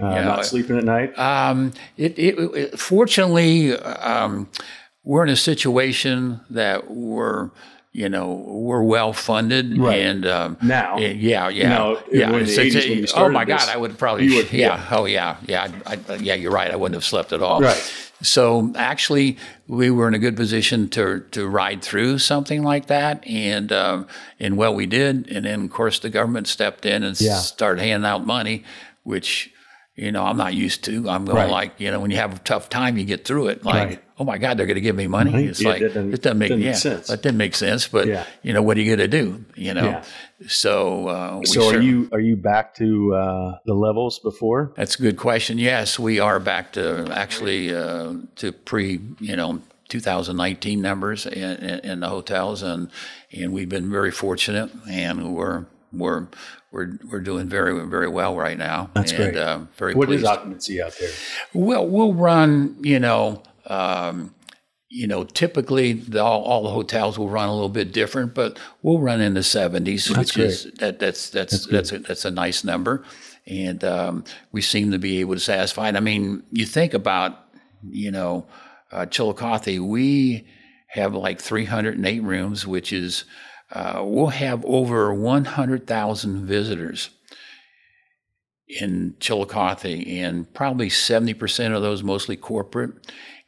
[0.00, 0.24] uh, Yeah.
[0.24, 1.18] not sleeping at night?
[1.18, 4.48] Um, it, it, it fortunately, um,
[5.04, 7.50] we're in a situation that we're,
[7.92, 10.00] you know, we're well funded Right.
[10.00, 10.96] and um, Now.
[10.98, 12.26] yeah, yeah, Now, yeah.
[12.26, 14.52] in the It's- 80s it's- when you oh my this, God, I would probably, would-
[14.52, 16.34] yeah, oh yeah, yeah, I, I, yeah.
[16.34, 16.70] You're right.
[16.70, 17.60] I wouldn't have slept at all.
[17.60, 17.92] Right.
[18.22, 19.36] So actually,
[19.66, 24.06] we were in a good position to to ride through something like that, and um,
[24.38, 25.28] and well, we did.
[25.28, 27.38] And then of course the government stepped in and Yeah.
[27.38, 28.62] started handing out money,
[29.02, 29.51] which
[29.94, 31.08] you know I'm not used to.
[31.08, 31.50] I'm going Right.
[31.50, 33.64] like you know when you have a tough time, you get through it.
[33.64, 34.02] Like Right.
[34.18, 35.32] oh my God, they're going to give me money.
[35.32, 35.48] Right.
[35.48, 37.06] It's Yeah, like that doesn't- it doesn't make doesn't make sense.
[37.08, 37.88] that didn't make sense.
[37.88, 38.24] But Yeah.
[38.42, 39.44] you know what are you going to do?
[39.54, 39.84] You know.
[39.84, 40.02] Yeah.
[40.48, 44.72] So uh, we So are cer- you are you back to uh, the levels before?
[44.76, 45.58] that's a good question.
[45.58, 51.78] Yes, we are back to actually uh, to pre, you know, 2019 numbers in, in,
[51.80, 52.88] in the hotels, and
[53.30, 56.28] and we've been very fortunate, and we're we're
[56.70, 58.90] we're we're doing very very well right now.
[58.94, 59.36] That's and, great.
[59.36, 60.26] Uh, very What is pleased.
[60.26, 61.10] occupancy out there?
[61.52, 64.34] Well, we'll run, you know, um,
[64.88, 68.58] you know, typically the, all, all the hotels will run a little bit different, but
[68.82, 72.62] we'll run in the 70s, which is that that's that's that's, a, that's a nice
[72.62, 73.02] number,
[73.46, 75.88] and um, we seem to be able to satisfy.
[75.88, 75.96] it.
[75.96, 77.38] I mean, you think about
[77.90, 78.46] you know,
[78.90, 80.46] uh, Chillicothe, we
[80.88, 83.24] have like 308 rooms, which is
[83.72, 87.10] uh, we'll have over 100,000 visitors
[88.68, 92.92] in Chillicothe, and probably 70% of those mostly corporate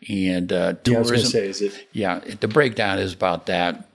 [0.09, 1.15] and uh, Yeah, tourism.
[1.15, 1.89] going say, is it?
[1.93, 3.89] Yeah, the breakdown is about that.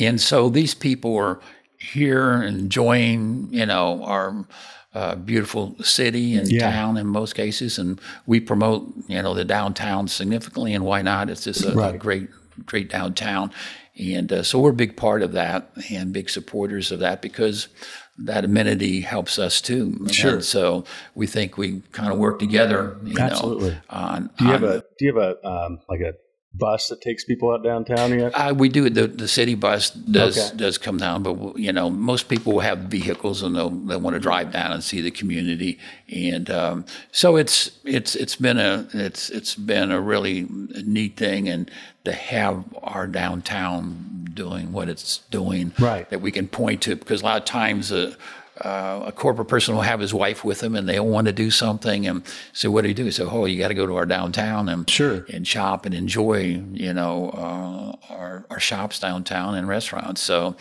[0.00, 1.40] And so these people are
[1.78, 4.46] here enjoying, you know, our
[4.94, 6.70] uh, beautiful city and Yeah.
[6.70, 7.78] town in most cases.
[7.78, 10.72] And we promote, you know, the downtown significantly.
[10.74, 11.28] And why not?
[11.28, 12.28] It's just a, a great,
[12.64, 13.52] great downtown.
[13.98, 17.68] And uh, so we're a big part of that and big supporters of that because
[18.18, 20.06] that amenity helps us too.
[20.10, 20.34] Sure.
[20.34, 23.70] And so we think we kind of work together, you Absolutely.
[23.70, 26.14] know, on, Do you have a do you have a um, like a
[26.58, 28.32] bus that takes people out downtown yet?
[28.34, 28.88] Uh, we do.
[28.90, 30.56] The, the city bus does Okay.
[30.56, 34.20] does come down, but you know, most people have vehicles and they'll they want to
[34.20, 39.30] drive down and see the community, and um, so it's it's it's been a it's
[39.30, 40.46] it's been a really
[40.84, 41.70] neat thing, and
[42.04, 46.08] to have our downtown doing what it's doing, Right.
[46.10, 47.90] That we can point to, because a lot of times.
[47.92, 48.14] Uh,
[48.60, 51.50] uh, a corporate person will have his wife with him, and they'll want to do
[51.50, 53.10] something, and so what do you do?
[53.10, 55.26] So, oh, you got to go to our downtown and Sure.
[55.32, 60.20] and shop and enjoy, you know, uh, our, our shops downtown and restaurants.
[60.22, 60.56] So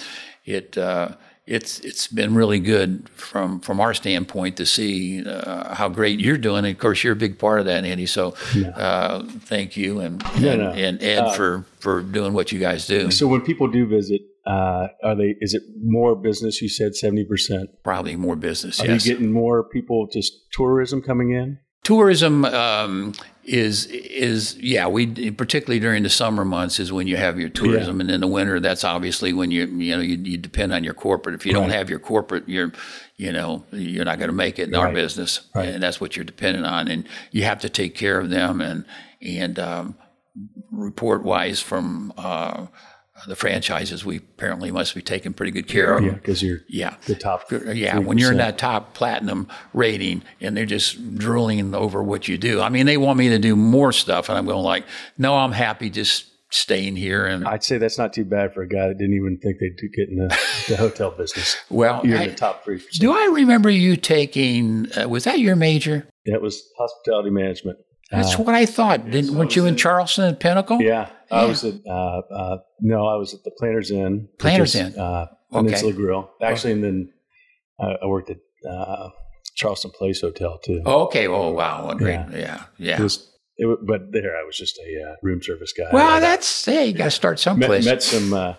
[0.45, 1.09] it uh,
[1.47, 6.37] it's it's been really good from from our standpoint to see uh, how great you're
[6.37, 6.65] doing.
[6.65, 8.07] And of course, you're a big part of that, Andy.
[8.07, 8.35] So
[8.75, 10.71] uh, thank you and and, no.
[10.71, 13.11] and Ed for for doing what you guys do.
[13.11, 15.35] So when people do visit, uh, are they?
[15.41, 16.61] Is it more business?
[16.61, 17.69] You said seventy percent.
[17.83, 18.79] Probably more business.
[18.79, 19.05] Are yes.
[19.05, 21.59] you getting more people just tourism coming in?
[21.85, 27.39] tourism um, is is yeah we particularly during the summer months is when you have
[27.39, 30.73] your tourism and in the winter that's obviously when you you know you, you depend
[30.73, 32.71] on your corporate if you don't have your corporate you're
[33.17, 35.69] you know you're not going to make it in our business Right.
[35.69, 38.83] and that's what you're dependent on and you have to take care of them and
[39.21, 39.95] and um,
[40.71, 42.65] report wise from uh,
[43.27, 46.95] the franchises we apparently must be taking pretty good care of Yeah, because you're yeah
[47.05, 47.49] the top.
[47.51, 52.37] yeah, when you're in that top platinum rating and they're just drooling over what you
[52.37, 52.61] do.
[52.61, 54.85] I mean, they want me to do more stuff, and I'm going like,
[55.17, 57.25] no, I'm happy just staying here.
[57.25, 59.75] And I'd say that's not too bad for a guy that didn't even think they'd
[59.95, 60.27] get in the,
[60.69, 61.57] the hotel business.
[61.69, 64.87] well, You're I- in the top three do I remember you taking?
[64.97, 66.07] Uh, was that your major?
[66.27, 67.77] That was hospitality management.
[68.11, 69.05] That's Uh, what I thought.
[69.05, 70.81] Didn't so weren't you in it- Charleston at Pinnacle?
[70.81, 74.27] Yeah, I was at uh, uh, no, I was at the Planters Inn.
[74.39, 74.99] Planters is, Inn.
[74.99, 75.65] uh, Okay.
[75.67, 76.29] Peninsula Grill.
[76.41, 77.09] Actually, and then
[77.81, 78.37] uh, I worked at
[78.69, 79.09] uh,
[79.55, 80.81] Charleston Place Hotel too.
[80.85, 81.27] Oh, okay.
[81.27, 81.87] Oh, wow.
[81.87, 82.19] Well, great.
[82.33, 82.63] Yeah.
[82.77, 82.99] Yeah.
[82.99, 85.85] It was, it, but there I was just a uh, room service guy.
[85.93, 87.85] well, I that's hey, you got to start met, someplace.
[87.85, 88.53] met some uh,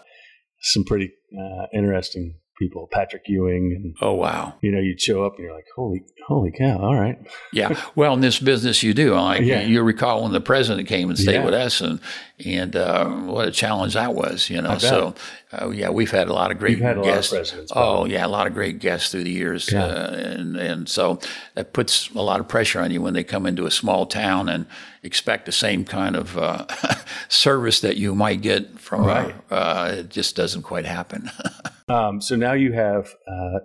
[0.63, 2.89] some pretty uh, interesting people.
[2.93, 4.55] Patrick Ewing, and oh, wow.
[4.63, 6.79] you know, you'd show up and you're like, holy, holy cow!
[6.79, 7.19] All right,
[7.53, 7.81] Yeah.
[7.95, 9.15] Well, in this business, you do.
[9.15, 9.63] Like Yeah.
[9.63, 11.45] you recall when the president came and stayed Yeah.
[11.45, 12.01] with us, and
[12.45, 14.51] and uh, what a challenge that was.
[14.51, 14.79] You know.
[14.79, 15.15] So
[15.53, 17.33] uh, yeah, we've had a lot of great had of guests.
[17.33, 19.85] presidents, Oh yeah, a lot of great guests through the years, Yeah.
[19.85, 21.19] uh, and and so
[21.55, 24.49] that puts a lot of pressure on you when they come into a small town
[24.49, 24.67] and
[25.03, 26.67] expect the same kind of uh,
[27.29, 29.05] service that you might get from.
[29.05, 29.35] a- Right.
[29.51, 31.31] uh, it just doesn't quite happen.
[31.89, 33.59] Um, so now you have, uh, uh,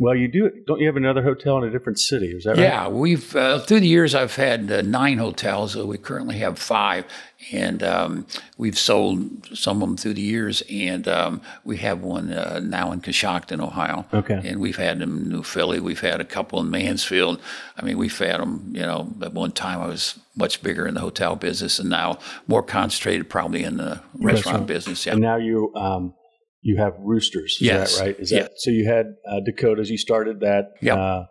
[0.00, 0.50] well, you do.
[0.66, 2.32] Don't you have another hotel in a different city?
[2.32, 2.58] Is that right?
[2.62, 5.76] Yeah, we've uh, through the years I've had uh, nine hotels.
[5.76, 7.04] Uh, we currently have five,
[7.52, 8.26] and um,
[8.58, 10.62] we've sold some of them through the years.
[10.70, 14.04] And um, we have one uh, now in Coshocton, Ohio.
[14.12, 14.40] Okay.
[14.44, 15.80] And we've had them in New Philly.
[15.80, 17.40] We've had a couple in Mansfield.
[17.76, 18.70] I mean, we've had them.
[18.74, 22.18] You know, at one time I was much bigger in the hotel business, and now
[22.46, 24.66] more concentrated probably in the restaurant, Restaurant.
[24.66, 25.06] business.
[25.06, 25.12] Yeah.
[25.12, 26.14] And now you um,
[26.62, 27.54] you have roosters.
[27.54, 27.98] Is Yes.
[27.98, 28.16] that right?
[28.20, 28.42] Is Yeah.
[28.42, 28.70] that so?
[28.70, 29.88] You had uh, Dakotas.
[29.90, 30.72] You started that.
[30.82, 30.96] Yep.
[30.98, 31.22] Uh,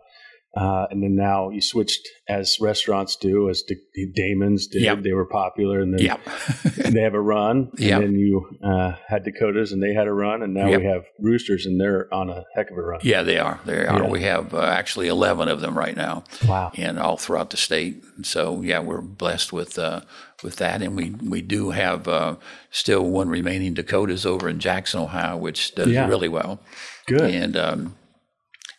[0.59, 4.81] uh, and then now you switched, as restaurants do, as D- Damon's did.
[4.81, 5.03] Yep.
[5.03, 6.19] They were popular, and then Yep.
[6.93, 7.69] they have a run.
[7.71, 8.01] And Yep.
[8.01, 11.65] then you uh, had Dakotas, and they had a run, and now we have roosters,
[11.65, 12.99] and they're on a heck of a run.
[13.03, 13.59] yeah, they are.
[13.65, 14.03] They are.
[14.03, 14.09] Yeah.
[14.09, 16.23] We have uh, actually eleven of them right now.
[16.47, 16.71] Wow.
[16.75, 18.03] and all throughout the state.
[18.23, 20.01] So, yeah, we're blessed with uh,
[20.43, 22.35] with that, and we we do have uh,
[22.71, 26.07] still one remaining Dakotas over in Jackson, Ohio, which does Yeah.
[26.07, 26.59] really well,
[27.07, 27.21] Good.
[27.33, 27.95] and um,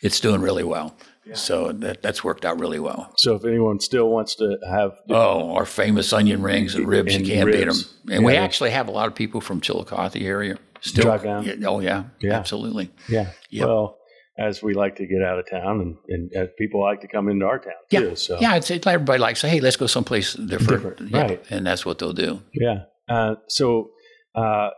[0.02, 0.94] it's doing really well.
[1.36, 3.12] So that that's worked out really well.
[3.16, 7.26] So if anyone still wants to have, Oh, our famous onion rings and ribs, And
[7.26, 7.76] you can't beat them.
[8.10, 11.44] And we actually have a lot of people from Chillicothe area still Drive down?
[11.44, 12.34] Yeah, oh yeah, Yeah.
[12.38, 12.90] absolutely.
[13.08, 13.66] yeah, Yep.
[13.68, 13.98] well,
[14.38, 17.28] as we like to get out of town, and, and as people like to come
[17.28, 18.08] into our town too.
[18.08, 18.56] Yeah, So yeah.
[18.56, 20.82] It's, it's everybody likes, to hey, let's go someplace different.
[20.96, 21.44] Different, Yeah, right.
[21.50, 22.40] And that's what they'll do.
[22.54, 22.84] Yeah.
[23.08, 23.90] Uh, so,
[24.34, 24.70] uh,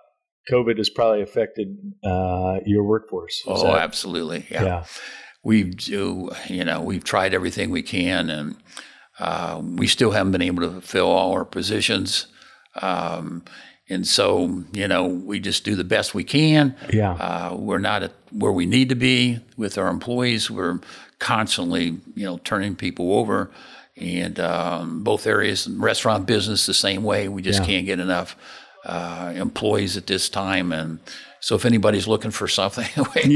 [0.50, 1.68] COVID has probably affected
[2.04, 3.34] uh, your workforce.
[3.36, 4.44] Is Oh, that- absolutely.
[4.50, 4.64] Yeah.
[4.64, 4.84] yeah.
[5.42, 8.56] We do, you know, we've tried everything we can, and
[9.18, 12.26] uh, we still haven't been able to fill all our positions.
[12.80, 13.44] Um,
[13.88, 16.74] and so, you know, we just do the best we can.
[16.92, 17.12] Yeah.
[17.12, 20.50] Uh, we're not at where we need to be with our employees.
[20.50, 20.78] We're
[21.18, 23.50] constantly, you know, turning people over.
[23.96, 27.28] And um, both areas, restaurant business, the same way.
[27.28, 27.66] We just Yeah.
[27.66, 28.36] can't get enough
[28.86, 30.72] uh, employees at this time.
[30.72, 30.98] And
[31.42, 32.86] so, if anybody's looking for something,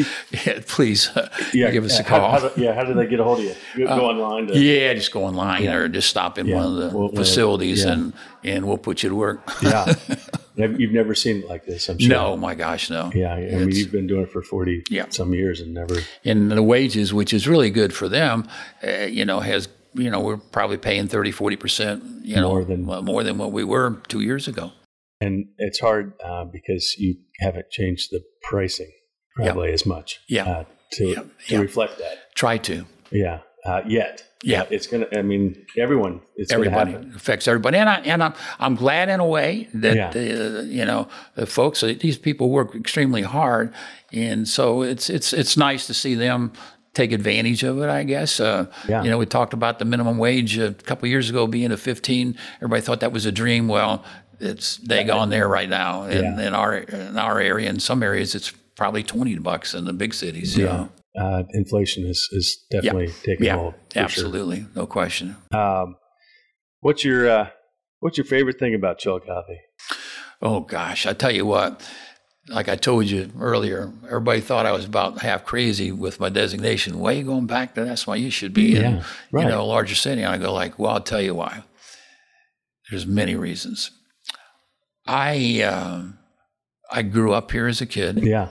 [0.46, 1.70] yeah, please uh, yeah.
[1.72, 2.30] give us a call.
[2.30, 2.72] how do- yeah.
[2.72, 3.54] How do they get a hold of you?
[3.76, 4.46] Go, go online.
[4.46, 6.54] To, yeah, just go online or just stop in Yeah.
[6.56, 7.92] one of the Well, facilities yeah.
[7.92, 8.12] and,
[8.44, 9.40] and we'll put you to work.
[9.62, 9.92] yeah.
[10.56, 12.08] You've never seen it like this, I'm sure.
[12.08, 13.10] no, my gosh, no.
[13.14, 13.34] Yeah.
[13.34, 15.04] I mean, It's- you've been doing it for 40 Yeah.
[15.10, 15.96] some years and never.
[16.24, 18.48] and the wages, which is really good for them,
[18.82, 22.64] uh, you know, has you know we're probably paying 30, 40 percent, you know, More
[22.64, 24.72] than- more than what we were two years ago.
[25.20, 28.90] And it's hard uh, because you haven't changed the pricing
[29.34, 30.20] probably as much.
[30.28, 30.44] Yeah.
[30.46, 31.14] Uh, to Yeah.
[31.14, 31.58] to Yeah.
[31.60, 32.34] reflect that.
[32.34, 33.40] Try to Yeah.
[33.64, 34.22] Uh, yet.
[34.44, 34.64] Yeah.
[34.70, 35.06] It's gonna.
[35.16, 36.20] I mean, everyone.
[36.36, 37.12] It's everybody happen.
[37.16, 40.10] affects everybody, and I and I'm I'm glad in a way that Yeah.
[40.14, 43.72] uh, you know the folks uh, these people work extremely hard,
[44.12, 46.52] and so it's it's it's nice to see them
[46.94, 47.88] take advantage of it.
[47.88, 48.38] I guess.
[48.38, 49.02] Uh, Yeah.
[49.02, 52.36] You know, we talked about the minimum wage a couple years ago being a 15.
[52.58, 53.66] Everybody thought that was a dream.
[53.68, 54.02] Well,
[54.40, 56.46] it's daggone there right now in, Yeah.
[56.48, 57.68] in our in our area.
[57.70, 60.56] In some areas, it's probably 20 bucks in the big cities.
[60.56, 60.88] Yeah.
[61.18, 63.56] Uh, inflation is is definitely taking Yeah.
[63.56, 63.74] hold.
[63.74, 64.02] for sure.
[64.02, 65.36] Absolutely, no question.
[65.52, 65.96] Um,
[66.80, 67.48] what's your uh,
[68.00, 69.56] What's your favorite thing about Chillicothe?
[70.42, 71.80] Oh gosh, I tell you what.
[72.48, 76.98] Like I told you earlier, everybody thought I was about half crazy with my designation.
[77.00, 79.42] Why are you going back to that's why you should be in Yeah, right.
[79.44, 80.22] you know a larger city?
[80.22, 81.64] And I go like, well, I'll tell you why.
[82.90, 83.90] There's many reasons.
[85.06, 86.18] I um
[86.90, 88.18] I grew up here as a kid.
[88.22, 88.48] Yeah.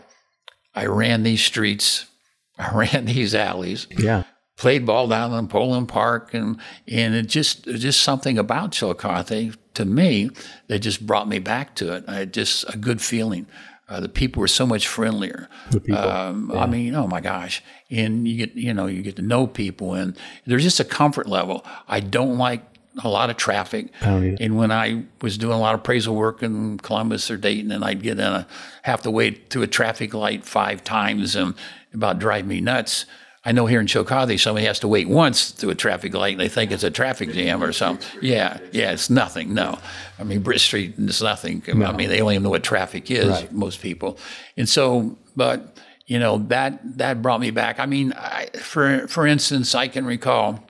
[0.74, 2.06] I ran these streets.
[2.58, 4.24] I ran these alleys Yeah.
[4.58, 9.86] played ball down in Poland Park, and and it just just something about Chillicothe to
[9.86, 10.30] me
[10.68, 12.06] that just brought me back to it.
[12.08, 13.46] I had just a good feeling.
[13.88, 15.48] Uh, the people were so much friendlier.
[15.70, 16.02] The people.
[16.10, 17.62] Um, I mean, oh my gosh!
[17.92, 21.28] And you get you know you get to know people, and there's just a comfort
[21.28, 21.64] level.
[21.88, 22.64] I don't like
[23.04, 23.90] a lot of traffic.
[24.02, 24.38] Oh, don't.
[24.40, 27.84] And when I was doing a lot of appraisal work in Columbus or Dayton, and
[27.84, 28.48] I'd get in a
[28.84, 31.56] have to wait through a traffic light five times and
[31.94, 33.06] about drive me nuts.
[33.48, 36.40] I know here in Chillicothe, somebody has to wait once through a traffic light and
[36.42, 38.20] they think it's a traffic jam or something.
[38.22, 39.54] Yeah, yeah, it's nothing.
[39.54, 39.78] No.
[40.18, 41.62] I mean, Bridge Street is nothing.
[41.68, 43.52] I mean, they don't even know what traffic is, Right.
[43.52, 44.18] most people.
[44.58, 45.78] And so, but,
[46.08, 47.80] you know, that, that brought me back.
[47.80, 50.65] I mean, I, for, for instance, I can recall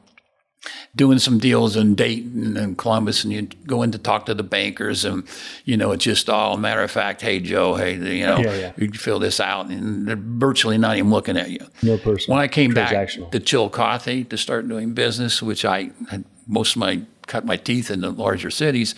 [0.95, 4.43] doing some deals in Dayton and Columbus, and you go in to talk to the
[4.43, 5.23] bankers, and
[5.65, 7.21] you know it's just all matter of fact.
[7.21, 8.73] Hey Joe, hey, you know, Yeah, yeah.
[8.77, 11.65] you fill this out, and they're virtually not even looking at you.
[11.83, 12.31] No person.
[12.33, 16.79] When I came back to Chillicothe to start doing business, which I had most of
[16.79, 18.95] my cut my teeth in the larger cities,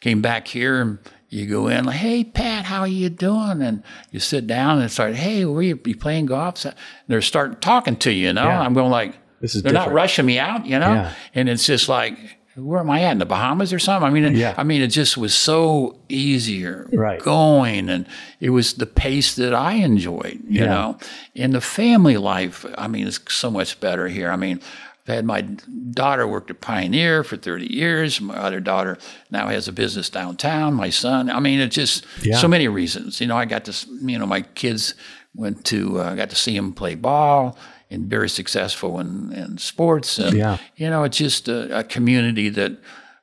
[0.00, 0.98] came back here and
[1.28, 3.60] you go in like, hey Pat, how are you doing?
[3.60, 6.58] And you sit down and start, hey, were you, you playing golf?
[6.58, 6.72] So
[7.08, 8.44] they're starting talking to you, you know.
[8.44, 8.60] Yeah.
[8.60, 10.92] I'm going like, This is they're not rushing me out, you know.
[10.94, 11.12] Yeah.
[11.34, 12.16] And it's just like,
[12.56, 14.06] where am I at in the Bahamas or something?
[14.06, 14.54] I mean, it, Yeah.
[14.56, 17.20] I mean, it just was so easier Right.
[17.20, 18.06] going, and
[18.40, 20.66] it was the pace that I enjoyed, you Yeah.
[20.66, 20.98] know.
[21.34, 24.30] And the family life, I mean, is so much better here.
[24.30, 24.60] I mean,
[25.08, 28.20] I had my daughter worked at Pioneer for 30 years.
[28.22, 28.96] My other daughter
[29.30, 30.72] now has a business downtown.
[30.74, 32.38] My son, I mean, it's just Yeah.
[32.38, 33.20] so many reasons.
[33.20, 34.94] You know, I got to, you know, my kids
[35.34, 37.58] went to, uh, got to see him play ball
[37.94, 40.18] and very successful in, in sports.
[40.18, 40.58] And, Yeah.
[40.76, 42.72] you know, it's just a, a community that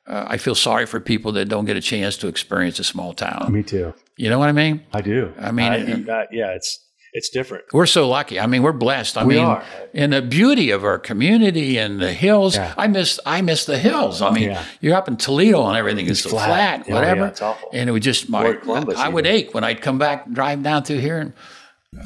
[0.08, 3.14] uh, I feel sorry for people that don't get a chance to experience a small
[3.14, 3.52] town.
[3.54, 3.94] Me too.
[4.18, 4.82] You know what I mean?
[4.94, 5.32] I do.
[5.40, 5.72] I mean,
[6.10, 6.80] I, yeah, it's
[7.14, 7.66] it's different.
[7.74, 8.40] We're so lucky.
[8.40, 9.18] I mean, we're blessed.
[9.18, 9.64] I We mean, are.
[9.94, 12.56] and the beauty of our community and the hills.
[12.56, 12.74] Yeah.
[12.78, 14.22] I miss I miss the hills.
[14.22, 14.64] I mean, Yeah.
[14.80, 16.46] you're up in Toledo and everything is so flat.
[16.48, 17.28] flat, Oh, yeah, whatever.
[17.28, 17.70] it's awful.
[17.74, 20.84] And it would just my Columbus I would ache when I'd come back drive down
[20.84, 21.34] through here and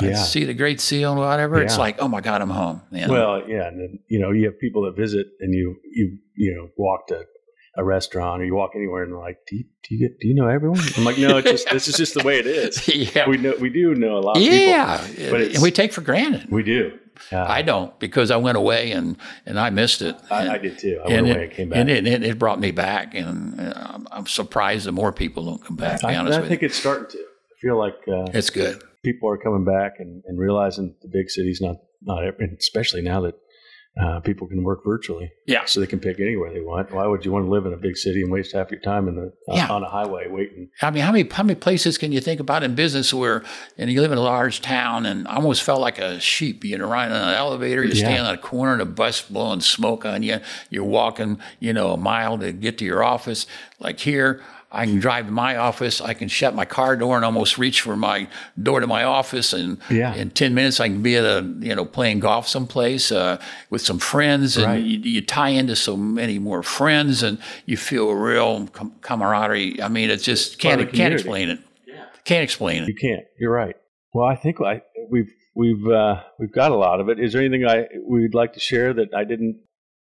[0.01, 0.15] Yeah.
[0.15, 1.61] see the Great Seal and whatever.
[1.61, 2.81] It's like, oh my God, I'm home.
[2.91, 3.07] know?
[3.07, 6.55] Well, yeah, and then you know you have people that visit, and you you you
[6.55, 7.25] know walk to
[7.77, 10.27] a restaurant or you walk anywhere, and they're like, do you, do you get do
[10.27, 10.79] you know everyone?
[10.97, 12.87] I'm like, no, it's just this is just the way it is.
[13.15, 15.93] yeah, We know we do know a lot of yeah, people, but and we take
[15.93, 16.49] for granted.
[16.49, 16.97] we do.
[17.31, 20.17] Uh, I don't because I went away and and I missed it.
[20.29, 20.99] I, I did too.
[21.05, 21.79] I and went it, away and came back.
[21.79, 25.63] and it, it, it brought me back, and I'm, I'm surprised that more people don't
[25.63, 26.01] come back.
[26.01, 27.17] To be I, I think it's starting to.
[27.19, 28.83] I feel like uh, it's good.
[29.05, 32.23] People are coming back and, and realizing the big cities not not
[32.59, 33.35] especially now that
[34.03, 35.31] uh, people can work virtually.
[35.47, 35.63] Yeah.
[35.63, 36.91] So they can pick anywhere they want.
[36.91, 39.07] Why would you want to live in a big city and waste half your time
[39.07, 39.67] in the uh, Yeah.
[39.71, 40.67] on a highway waiting?
[40.81, 43.41] I mean, how many how many places can you think about in business where,
[43.77, 46.65] and you live in a large town, and I almost felt like a sheep.
[46.65, 48.05] You know, riding on an elevator, you Yeah.
[48.07, 50.39] stand on a corner, and a bus blowing smoke on you.
[50.69, 53.47] You're walking, you know, a mile to get to your office.
[53.79, 54.41] Like here,
[54.75, 56.01] I can drive to my office.
[56.01, 58.27] I can shut my car door and almost reach for my
[58.61, 60.13] door to my office, and Yeah.
[60.13, 63.37] in ten minutes I can be at a you know playing golf someplace uh,
[63.69, 64.83] with some friends, and Right.
[64.83, 69.81] you, you tie into so many more friends, and you feel a real com- camaraderie.
[69.81, 71.15] I mean, it's just Part can't can't community.
[71.15, 71.59] explain it.
[72.25, 72.87] Can't explain it.
[72.89, 73.23] You can't.
[73.39, 73.75] You're right.
[74.13, 77.19] Well, I think I, we've we've uh, we've got a lot of it.
[77.19, 79.61] Is there anything I we'd like to share that I didn't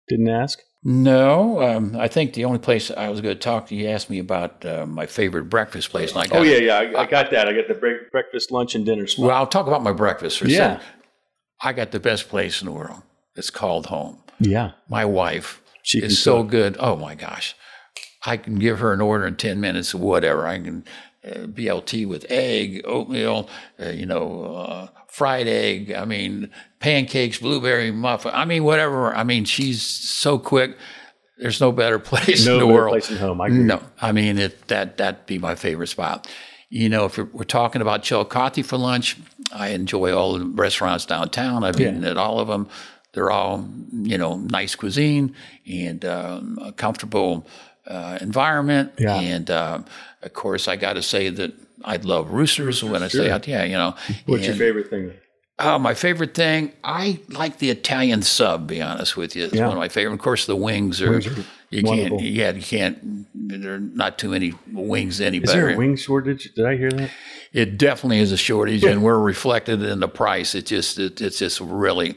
[0.07, 0.59] didn't ask?
[0.87, 4.07] No, um, I think the only place I was going to talk to you asked
[4.07, 6.11] me about uh, my favorite breakfast place.
[6.11, 6.77] And I got, Oh yeah, yeah.
[6.77, 7.47] I, I got that.
[7.49, 9.25] I got the break, breakfast, lunch, and dinner spot.
[9.25, 10.77] Well, I'll talk about my breakfast for a Yeah.
[10.77, 10.85] second.
[11.63, 13.01] I got the best place in the world.
[13.35, 14.19] It's called home.
[14.39, 14.71] yeah.
[14.87, 16.51] My wife She is so cook.
[16.51, 16.77] good.
[16.79, 17.55] Oh my gosh,
[18.23, 20.45] I can give her an order in ten minutes, of whatever.
[20.45, 20.85] I can
[21.25, 23.49] uh, BLT with egg, oatmeal,
[23.83, 25.93] uh, you know, uh, fried egg.
[25.93, 26.49] I mean,
[26.79, 28.31] pancakes, blueberry muffin.
[28.33, 29.15] I mean, whatever.
[29.15, 30.77] I mean, she's so quick.
[31.37, 32.91] There's no better place No in the better world.
[32.93, 33.39] place than home.
[33.41, 33.63] I agree.
[33.63, 36.27] No, I mean it, that that'd be my favorite spot.
[36.69, 39.17] You know, if we're, we're talking about Chillicothe for lunch,
[39.53, 41.63] I enjoy all the restaurants downtown.
[41.63, 41.89] I've Yeah.
[41.89, 42.67] eaten at all of them.
[43.13, 45.33] They're all you know nice cuisine
[45.65, 47.47] and um, comfortable
[47.87, 48.93] uh, environment.
[48.97, 49.15] Yeah.
[49.19, 49.79] And uh,
[50.21, 53.31] of course, I got to say that I love roosters when I say Sure.
[53.33, 53.47] out.
[53.47, 53.95] Yeah, you know.
[54.25, 55.13] What's your favorite thing?
[55.57, 58.67] Oh, my favorite thing, I like the Italian sub.
[58.67, 59.67] Be honest with you, it's Yeah.
[59.67, 60.13] one of my favorite.
[60.13, 61.11] Of course, the wings are.
[61.11, 61.35] Wings are
[61.69, 62.17] you wonderful.
[62.19, 62.29] can't.
[62.29, 63.25] Yeah, you can't.
[63.33, 65.61] There are not too many wings any Is better.
[65.67, 66.53] there a wing shortage?
[66.55, 67.09] Did I hear that?
[67.53, 70.55] It definitely is a shortage, and we're reflected in the price.
[70.55, 70.99] It just.
[70.99, 72.15] It, it's just really.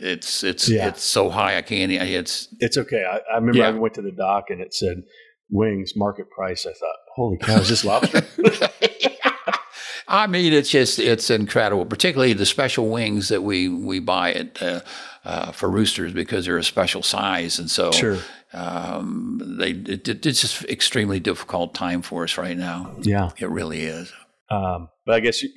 [0.00, 0.88] It's it's Yeah.
[0.88, 1.56] it's so high.
[1.58, 1.92] I can't.
[1.92, 3.04] It's It's okay.
[3.04, 3.68] I, I remember Yeah.
[3.68, 5.02] I went to the dock and it said
[5.50, 6.64] wings market price.
[6.66, 8.22] I thought, holy cow, is this lobster?
[10.08, 14.60] I mean, it's just it's incredible, particularly the special wings that we we buy at
[14.62, 14.80] uh,
[15.24, 18.18] uh, for roosters because they're a special size, and so Sure.
[18.52, 22.92] um, they it, it- it's just extremely difficult time for us right now.
[23.02, 23.30] yeah.
[23.38, 24.12] It really is.
[24.50, 25.50] Um, but I guess you,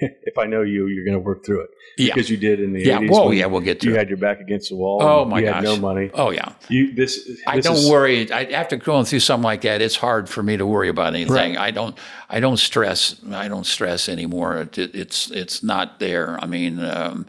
[0.00, 2.14] if I know you, you're going to work through it Yeah.
[2.14, 2.98] because you did in the Yeah.
[3.00, 3.10] 80s.
[3.10, 3.98] Well, yeah, we'll get to You it.
[3.98, 5.02] had your back against the wall.
[5.02, 5.62] Oh my you gosh!
[5.64, 6.10] no money.
[6.14, 6.52] Oh yeah.
[6.68, 7.28] You this.
[7.46, 8.30] I don't is- worry.
[8.30, 11.56] I, after going through something like that, it's hard for me to worry about anything.
[11.56, 11.96] I don't.
[12.28, 13.16] I don't stress.
[13.32, 14.58] I don't stress anymore.
[14.58, 16.38] It, it, it's it's not there.
[16.42, 17.26] I mean, um,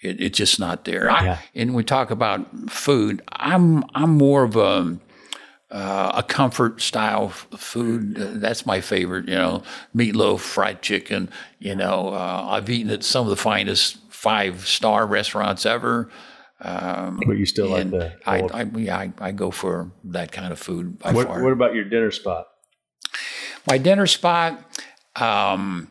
[0.00, 1.10] it, it's just not there.
[1.10, 1.38] I, Yeah.
[1.54, 3.22] And we talk about food.
[3.32, 4.98] I'm I'm more of a
[5.70, 8.20] uh, a comfort style f- food.
[8.20, 9.28] Uh, that's my favorite.
[9.28, 9.62] You know,
[9.94, 11.30] meatloaf, fried chicken.
[11.58, 16.10] You know, uh, I've eaten at some of the finest five star restaurants ever.
[16.62, 18.12] Um, But you still like the.
[18.26, 21.42] I, I, yeah, I, I go for that kind of food by what, far.
[21.42, 22.46] what about your dinner spot?
[23.66, 24.62] My dinner spot,
[25.16, 25.88] um,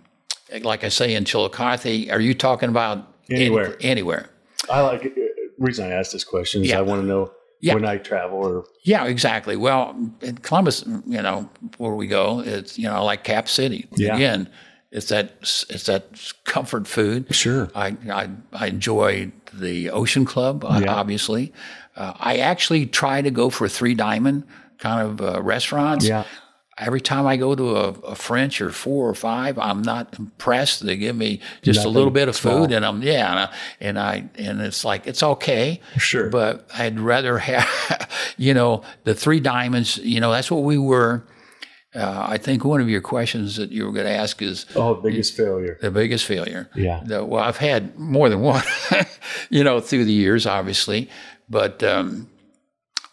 [0.61, 3.77] like I say in Chillicothe, are you talking about any- Anywhere.
[3.81, 4.29] anywhere.
[4.69, 5.05] I like.
[5.05, 5.09] uh,
[5.57, 6.79] reason I asked this question is Yeah.
[6.79, 7.73] I want to know Yeah.
[7.75, 9.55] when I travel or Yeah, exactly.
[9.57, 13.87] Well, in Columbus, you know, where we go, it's you know, like Cap City.
[13.95, 14.15] Yeah.
[14.15, 14.49] Again,
[14.91, 17.33] it's that it's that comfort food.
[17.35, 17.69] Sure.
[17.75, 20.93] I I, I enjoy the Ocean Club, Yeah.
[20.93, 21.51] obviously.
[21.95, 24.43] Uh, I actually try to go for three diamond
[24.77, 26.07] kind of uh, restaurants.
[26.07, 26.23] Yeah.
[26.79, 30.85] Every time I go to a, a French or four or five, I'm not impressed.
[30.85, 32.61] They give me just a little bit of small.
[32.61, 33.49] food, and I'm yeah, and I,
[33.81, 35.81] and I and it's like it's okay.
[35.97, 36.29] Sure.
[36.29, 39.97] But I'd rather have, you know, the three diamonds.
[39.97, 41.25] You know, that's what we were.
[41.95, 44.93] Uh, I think one of your questions that you were going to ask is oh
[44.93, 45.77] biggest failure.
[45.81, 46.69] the biggest failure.
[46.75, 47.01] Yeah.
[47.03, 48.63] The- well, I've had more than one,
[49.49, 51.09] you know, through the years, obviously,
[51.49, 52.29] but um,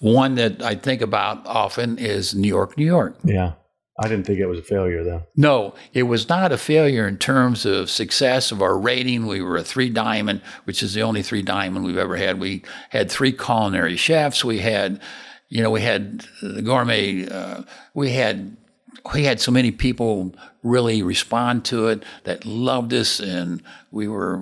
[0.00, 3.16] one that I think about often is New York, New York.
[3.24, 3.52] Yeah.
[3.98, 5.22] I didn't think it was a failure though.
[5.36, 9.26] No, it was not a failure in terms of success of our rating.
[9.26, 12.38] We were a three diamond, which is the only three diamond we've ever had.
[12.38, 14.44] We had three culinary chefs.
[14.44, 15.00] We had,
[15.48, 17.26] you know, we had the gourmet.
[17.26, 17.62] Uh,
[17.94, 18.58] we had
[19.14, 24.38] we had so many people really respond to it that loved us, and we were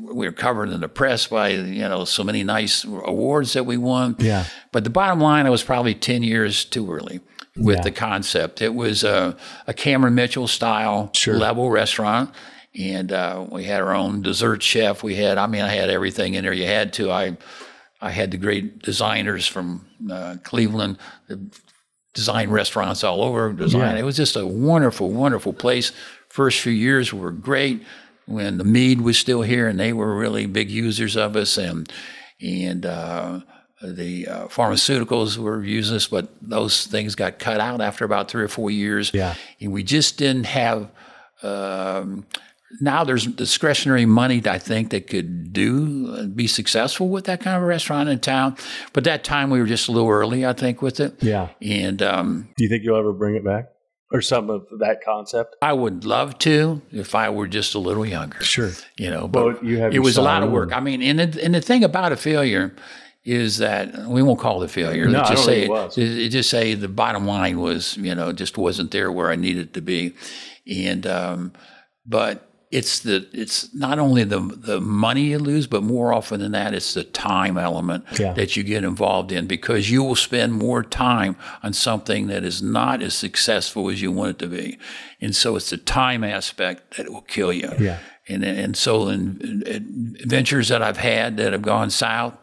[0.00, 3.76] we were covered in the press by you know so many nice awards that we
[3.76, 4.16] won.
[4.18, 4.44] Yeah.
[4.72, 7.20] But the bottom line, I was probably ten years too early
[7.56, 7.82] with Yeah.
[7.82, 8.62] the concept.
[8.62, 9.36] It was a,
[9.66, 11.36] a Cameron Mitchell style Sure.
[11.36, 12.30] level restaurant.
[12.74, 15.02] And uh, we had our own dessert chef.
[15.02, 17.10] We had, I mean, I had everything in there you had to.
[17.10, 17.36] I,
[18.00, 20.96] I had the great designers from uh, Cleveland
[21.28, 21.38] that
[22.14, 23.52] design restaurants all over.
[23.52, 23.96] Design.
[23.96, 24.02] Yeah.
[24.02, 25.92] It was just a wonderful, wonderful place.
[26.28, 27.82] First few years were great
[28.26, 31.58] when the Mead was still here, and they were really big users of us.
[31.58, 31.90] And
[32.40, 33.40] and uh,
[33.82, 38.42] the uh, pharmaceuticals were using this, but those things got cut out after about three
[38.42, 39.10] or four years.
[39.12, 39.34] Yeah.
[39.60, 40.90] And we just didn't have.
[41.42, 42.26] Um,
[42.80, 47.62] now there's discretionary money I think that could do be successful with that kind of
[47.62, 48.56] a restaurant in town.
[48.92, 51.22] But that time we were just a little early, I think, with it.
[51.22, 51.48] Yeah.
[51.60, 53.66] And um, Do you think you'll ever bring it back
[54.10, 55.56] or some of that concept?
[55.62, 58.42] I would love to if I were just a little younger.
[58.42, 58.70] Sure.
[58.96, 60.74] You know, but Well, you have it was a lot of work.
[60.74, 62.74] I mean, and the, and the thing about a failure
[63.24, 65.06] is that we won't call it a failure.
[65.06, 65.98] No, Let's just say think it was.
[65.98, 69.36] it, it just say the bottom line was you know just wasn't there where I
[69.36, 70.14] needed to be,
[70.66, 71.52] and um,
[72.04, 76.52] but it's the it's not only the the money you lose, but more often than
[76.52, 78.32] that, it's the time element Yeah.
[78.32, 82.62] that you get involved in because you will spend more time on something that is
[82.62, 84.78] not as successful as you want it to be,
[85.20, 87.70] and so it's the time aspect that will kill you.
[87.78, 87.98] Yeah.
[88.28, 92.36] And and so in, in ventures that I've had that have gone south,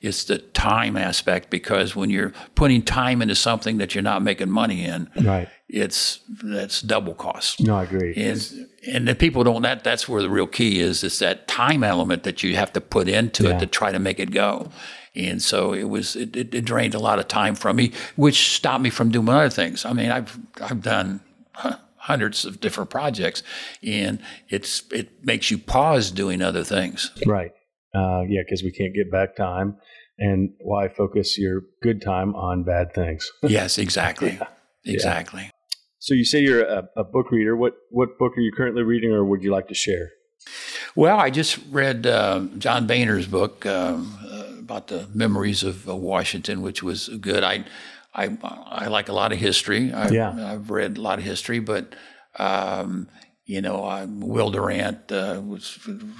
[0.00, 4.50] it's the time aspect because when you're putting time into something that you're not making
[4.50, 5.48] money in, Right.
[5.68, 7.60] it's that's double cost.
[7.60, 8.14] No, I agree.
[8.16, 11.04] And and the people don't that that's where the real key is.
[11.04, 13.56] It's that time element that you have to put into Yeah.
[13.56, 14.70] it to try to make it go.
[15.14, 18.54] And so it was it, it, it drained a lot of time from me, which
[18.56, 19.84] stopped me from doing other things.
[19.84, 21.20] I mean, I've I've done
[21.52, 21.76] huh,
[22.06, 23.42] hundreds of different projects,
[23.82, 27.10] and it's it makes you pause doing other things.
[27.26, 27.50] Right.
[27.94, 29.76] Uh, yeah, because we can't get back time.
[30.18, 33.28] And why focus your good time on bad things?
[33.42, 34.38] Yes, exactly,
[34.84, 35.50] exactly.
[35.98, 37.56] So you say you're a, a book reader.
[37.56, 40.10] What what book are you currently reading, or would you like to share?
[40.94, 45.96] Well, I just read uh, John Boehner's book um, uh, about the memories of uh,
[45.96, 47.42] Washington, which was good.
[47.42, 47.64] I,
[48.16, 49.92] I, I like a lot of history.
[49.92, 50.52] I, Yeah.
[50.52, 51.94] I've read a lot of history, but
[52.38, 53.08] um,
[53.44, 55.78] you know, I, Will Durant uh, was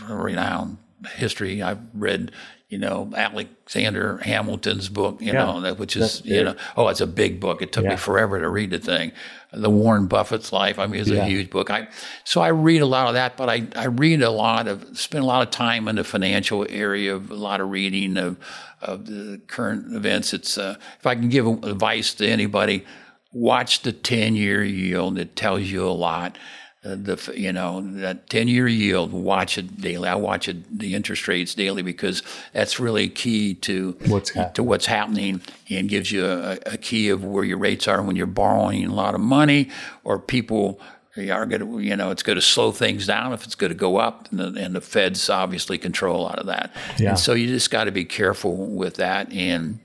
[0.09, 0.79] renowned
[1.15, 1.63] history.
[1.63, 2.31] I've read,
[2.69, 5.61] you know, Alexander Hamilton's book, you Yeah.
[5.61, 7.63] know, which is, you know, oh, it's a big book.
[7.63, 7.91] It took Yeah.
[7.91, 9.13] me forever to read the thing.
[9.53, 11.25] The Warren Buffett's life, I mean, it's Yeah.
[11.25, 11.71] a huge book.
[11.71, 11.89] I
[12.25, 15.25] so I read a lot of that, but I, I read a lot of spend
[15.25, 18.37] a lot of time in the financial area of a lot of reading of
[18.83, 20.33] of the current events.
[20.35, 22.85] It's uh, if I can give advice to anybody,
[23.33, 25.19] watch the ten year yield.
[25.19, 26.39] It tells you a lot.
[26.85, 30.09] Uh, the you know that ten year yield, watch it daily.
[30.09, 32.23] I watch it the interest rates daily because
[32.53, 34.55] that's really key to What's happening.
[34.55, 38.15] to what's happening and gives you a, a key of where your rates are when
[38.15, 39.69] you're borrowing a lot of money
[40.05, 40.81] or people
[41.19, 43.79] are going to, you know, it's going to slow things down if it's going to
[43.79, 44.31] go up.
[44.31, 46.73] And the, and the feds obviously control a lot of that.
[46.99, 47.11] Yeah.
[47.11, 49.33] And so you just got to be careful with that.
[49.33, 49.81] And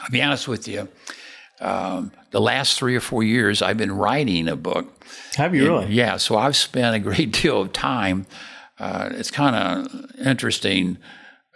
[0.00, 0.88] I'll be honest with you,
[1.60, 5.04] um, the last three or four years, I've been writing a book.
[5.36, 5.92] Have you really?
[5.92, 8.26] Yeah, so I've spent a great deal of time.
[8.78, 10.98] Uh, it's kind of interesting.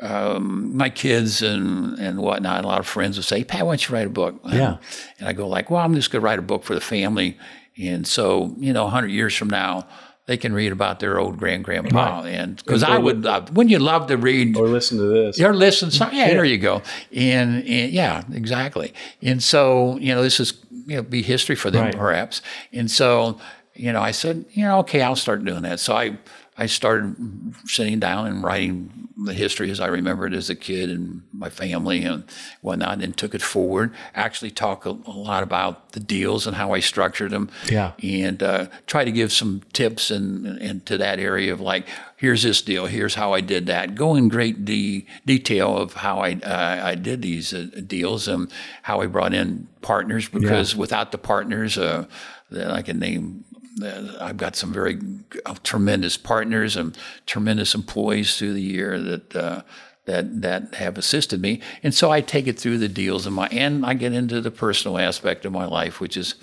[0.01, 3.89] Um, my kids and, and whatnot, a lot of friends will say, Pat, why don't
[3.89, 4.41] you write a book?
[4.47, 4.79] Yeah.
[5.19, 7.37] And I go like, well, I'm just going to write a book for the family.
[7.81, 9.87] And so, you know, 100 years from now,
[10.27, 12.23] they can read about their old grand grandpa.
[12.23, 15.39] And because I would, uh, wouldn't you love to read Or listen to this.
[15.39, 15.91] you're listening.
[15.91, 16.83] So, yeah, there you go.
[17.15, 18.93] And, and yeah, exactly.
[19.23, 20.55] And so, you know, this is
[20.87, 21.97] you know be history for them Right.
[21.97, 22.43] perhaps.
[22.73, 23.41] And so,
[23.75, 25.81] you know, I said, you know, okay, I'll start doing that.
[25.81, 26.19] So I
[26.61, 27.17] I started
[27.65, 31.49] sitting down and writing the history as I remember it as a kid and my
[31.49, 32.25] family and
[32.61, 33.95] whatnot, and took it forward.
[34.15, 37.93] Actually, talk a, a lot about the deals and how I structured them Yeah.
[38.03, 41.87] and uh, try to give some tips and into that area of like,
[42.19, 43.95] here's this deal, here's how I did that.
[43.95, 48.51] Go in great de- detail of how I uh, I did these uh, deals and
[48.83, 52.05] how I brought in partners because without the partners, uh,
[52.51, 53.45] that I can name.
[53.83, 54.99] Uh, I've got some very
[55.47, 56.97] uh, tremendous partners and
[57.27, 59.63] tremendous employees through the year that uh,
[60.07, 63.47] that that have assisted me, and so I take it through the deals and my
[63.49, 66.35] and I get into the personal aspect of my life, which is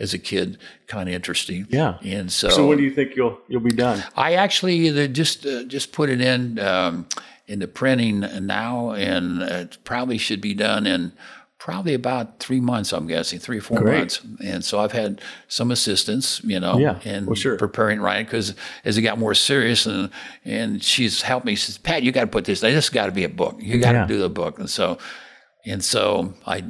[0.00, 1.66] as a kid kind of interesting.
[1.68, 1.98] Yeah.
[2.02, 4.02] And so, So when do you think you'll you'll be done?
[4.16, 7.06] I actually just uh, just put it in um,
[7.46, 11.12] in the printing now, and it probably should be done in
[11.60, 12.92] probably about three months.
[12.92, 13.98] I'm guessing three or four Great.
[13.98, 14.20] months.
[14.42, 17.56] And so I've had some assistance, you know, Yeah, in well, sure.
[17.58, 18.54] preparing writing because
[18.84, 20.10] as it got more serious, and
[20.44, 21.54] and she's helped me.
[21.54, 22.60] She says, Pat, you got to put this.
[22.60, 23.56] This got to be a book.
[23.60, 24.06] You got to Yeah.
[24.06, 24.58] do the book.
[24.58, 24.98] And so,
[25.64, 26.64] and so I.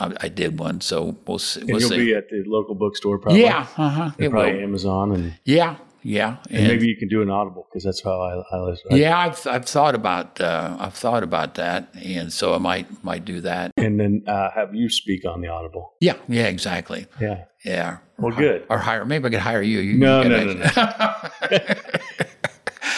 [0.00, 1.60] I, I did one, so we'll see.
[1.60, 1.96] And We'll you'll see.
[2.06, 3.42] be at the local bookstore probably.
[3.42, 4.12] yeah, uh-huh.
[4.18, 4.62] It probably will.
[4.62, 6.36] Amazon and, Yeah, yeah.
[6.50, 8.96] and maybe you can do an audible because that's how I, I listen.
[8.96, 13.24] Yeah, I've I've thought about uh, I've thought about that, and so I might might
[13.24, 13.72] do that.
[13.76, 15.94] And then uh, have you speak on the audible.
[16.00, 17.06] Yeah, yeah, exactly.
[17.20, 17.44] Yeah.
[17.64, 17.98] Yeah.
[18.18, 18.66] Well, good.
[18.68, 19.80] Or hire maybe I could hire you.
[19.80, 21.74] you No, you no, can no,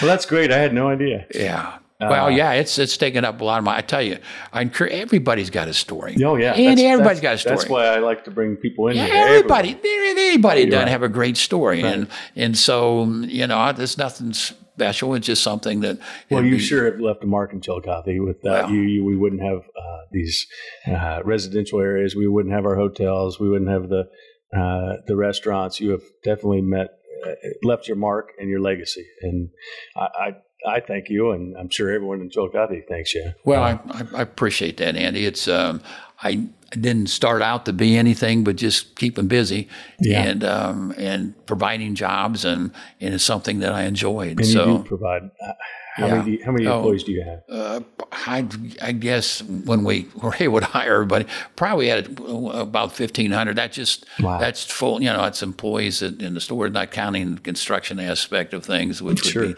[0.00, 0.50] Well, that's great.
[0.50, 1.26] I had no idea.
[1.34, 3.78] Yeah, Well, yeah, it's it's taken up a lot of my.
[3.78, 4.18] I tell you,
[4.52, 6.16] I encourage everybody's got a story.
[6.22, 7.56] Oh yeah, and That's- everybody's that's- got a story.
[7.56, 8.96] That's why I like to bring people in.
[8.96, 9.26] Yeah, here.
[9.28, 10.90] everybody, there- anybody You're doesn't right.
[10.90, 15.14] have a great story, and and so you know, there's nothing special.
[15.14, 15.98] It's just something that.
[16.30, 18.18] Well, you be- sure have left a mark in Chillicothe.
[18.20, 18.70] Without Well.
[18.72, 20.46] you, you, we wouldn't have uh, these
[20.86, 22.14] uh, residential areas.
[22.16, 23.38] We wouldn't have our hotels.
[23.40, 24.08] We wouldn't have the
[24.54, 25.80] uh, the restaurants.
[25.80, 26.88] You have definitely met,
[27.26, 27.30] uh,
[27.62, 29.06] left your mark and your legacy.
[29.22, 29.48] And
[29.96, 30.30] I,
[30.66, 33.32] I, thank you, and I'm sure everyone in Chillicothe thanks you.
[33.44, 35.26] Well, I, I, I appreciate that, Andy.
[35.26, 35.80] It's um,
[36.22, 39.68] I, didn't start out to be anything but just keeping busy
[40.00, 40.24] Yeah.
[40.24, 44.38] and um, and providing jobs, and, and it's something that I enjoyed.
[44.38, 45.30] and so you do provide.
[45.40, 45.52] Uh,
[45.94, 46.14] how Yeah.
[46.16, 46.78] many do you- how many Oh.
[46.78, 47.42] employees do you have?
[47.48, 48.44] Uh, I,
[48.82, 53.54] I guess when we were able to hire everybody, probably had about fifteen hundred.
[53.54, 54.40] That just Wow.
[54.40, 55.00] that's full.
[55.00, 59.00] You know, it's employees in in the store, not counting the construction aspect of things,
[59.00, 59.46] which would Sure.
[59.48, 59.54] be,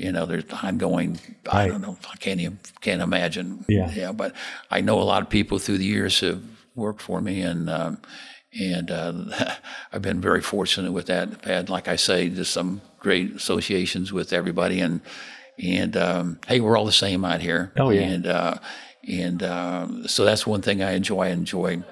[0.00, 1.20] you know, there's ongoing.
[1.50, 1.98] I don't know.
[2.10, 3.66] I can't even can't imagine.
[3.68, 3.90] Yeah.
[3.92, 4.12] yeah.
[4.12, 4.32] But
[4.70, 6.42] I know a lot of people through the years have
[6.74, 7.98] worked for me, and um,
[8.58, 9.12] and uh,
[9.92, 11.28] I've been very fortunate with that.
[11.28, 15.02] I've had, like I say, just some great associations with everybody, and
[15.62, 17.70] and um, hey, we're all the same out here.
[17.76, 18.00] Oh, yeah.
[18.00, 18.54] And uh,
[19.06, 21.24] and uh, so that's one thing I enjoy.
[21.24, 21.82] I enjoy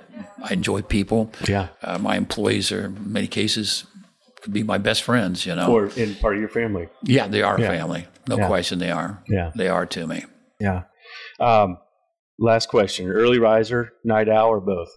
[0.42, 1.30] I enjoy people.
[1.46, 1.68] Yeah.
[1.82, 3.84] Uh, my employees are in many cases
[4.43, 5.45] could be my best friends.
[5.47, 5.72] You know.
[5.72, 6.89] Or in part of your family?
[7.03, 7.68] yeah, they are Yeah.
[7.68, 8.07] family.
[8.28, 8.47] No Yeah.
[8.47, 9.22] question, they are.
[9.28, 9.51] Yeah.
[9.57, 10.24] They are to me.
[10.61, 10.82] Yeah.
[11.41, 11.78] Um,
[12.39, 14.91] last question: Early riser, night owl, or both?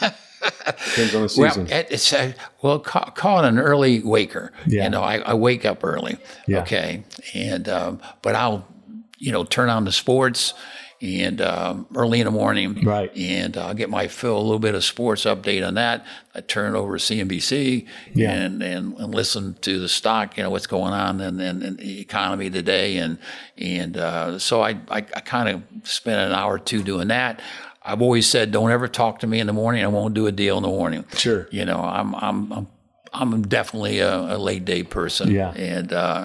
[0.00, 1.64] Depends on the season.
[1.66, 2.32] Well, it, it's uh,
[2.62, 4.52] well, call, call it an early waker.
[4.66, 4.84] Yeah.
[4.84, 6.18] You know, I, I wake up early.
[6.46, 6.60] Yeah.
[6.62, 7.04] Okay,
[7.34, 8.66] and um, but I'll,
[9.18, 10.54] you know, turn on the sports
[11.02, 12.82] and um, early in the morning.
[12.84, 13.14] Right.
[13.16, 16.04] And I'll get my fill a little bit of sports update on that.
[16.34, 18.32] I turn it over to CNBC Yeah.
[18.32, 20.36] and, and and listen to the stock.
[20.36, 23.18] You know what's going on in, in, in the economy today, and
[23.58, 27.40] and uh, so I I, I kind of spend an hour or two doing that.
[27.86, 29.84] I've always said, don't ever talk to me in the morning.
[29.84, 31.04] I won't do a deal in the morning.
[31.16, 31.46] Sure.
[31.50, 32.66] You know, I'm I'm I'm
[33.12, 35.30] I'm definitely a, a late day person.
[35.30, 35.50] Yeah.
[35.50, 36.24] And uh,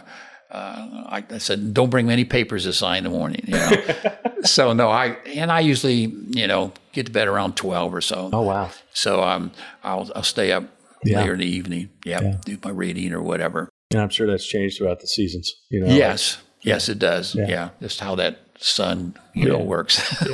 [0.49, 3.43] uh, I, I said, don't bring me any papers to sign in the morning.
[3.45, 3.69] You know.
[4.43, 8.29] so no, I and I usually you know get to bed around twelve or so.
[8.33, 8.69] Oh wow.
[8.93, 9.51] So um,
[9.83, 10.63] I'll I'll stay up
[11.03, 11.19] Yeah.
[11.19, 11.89] later in the evening.
[12.05, 13.69] Yeah, do my reading or whatever.
[13.91, 15.51] And I'm sure that's changed throughout the seasons.
[15.71, 15.93] You know.
[15.93, 17.35] Yes, yes, it does.
[17.35, 17.47] Yeah.
[17.47, 19.99] Yeah, just how that sun you know works.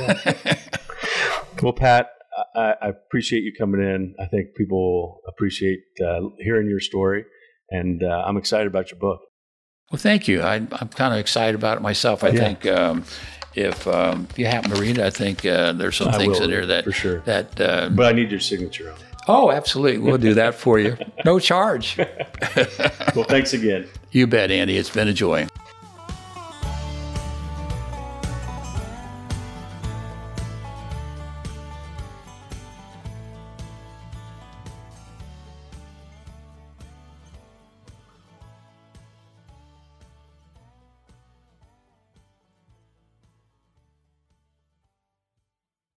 [1.62, 2.08] Well, Pat,
[2.54, 4.14] I, I appreciate you coming in.
[4.20, 7.24] I think people appreciate uh, hearing your story,
[7.70, 9.20] and uh, I'm excited about your book.
[9.90, 10.42] Well, thank you.
[10.42, 12.22] I, I'm kind of excited about it myself.
[12.24, 12.40] I Yeah.
[12.40, 13.04] think um,
[13.56, 16.38] if um, if you happen to read it, I think uh, there's some I things
[16.40, 17.20] in there that for sure.
[17.20, 17.60] that.
[17.60, 19.02] Uh, But I need your signature on it.
[19.28, 20.96] oh, absolutely, we'll do that for you.
[21.24, 21.98] No charge.
[23.14, 23.86] Well, thanks again.
[24.10, 24.76] You bet, Andy.
[24.76, 25.46] It's been a joy.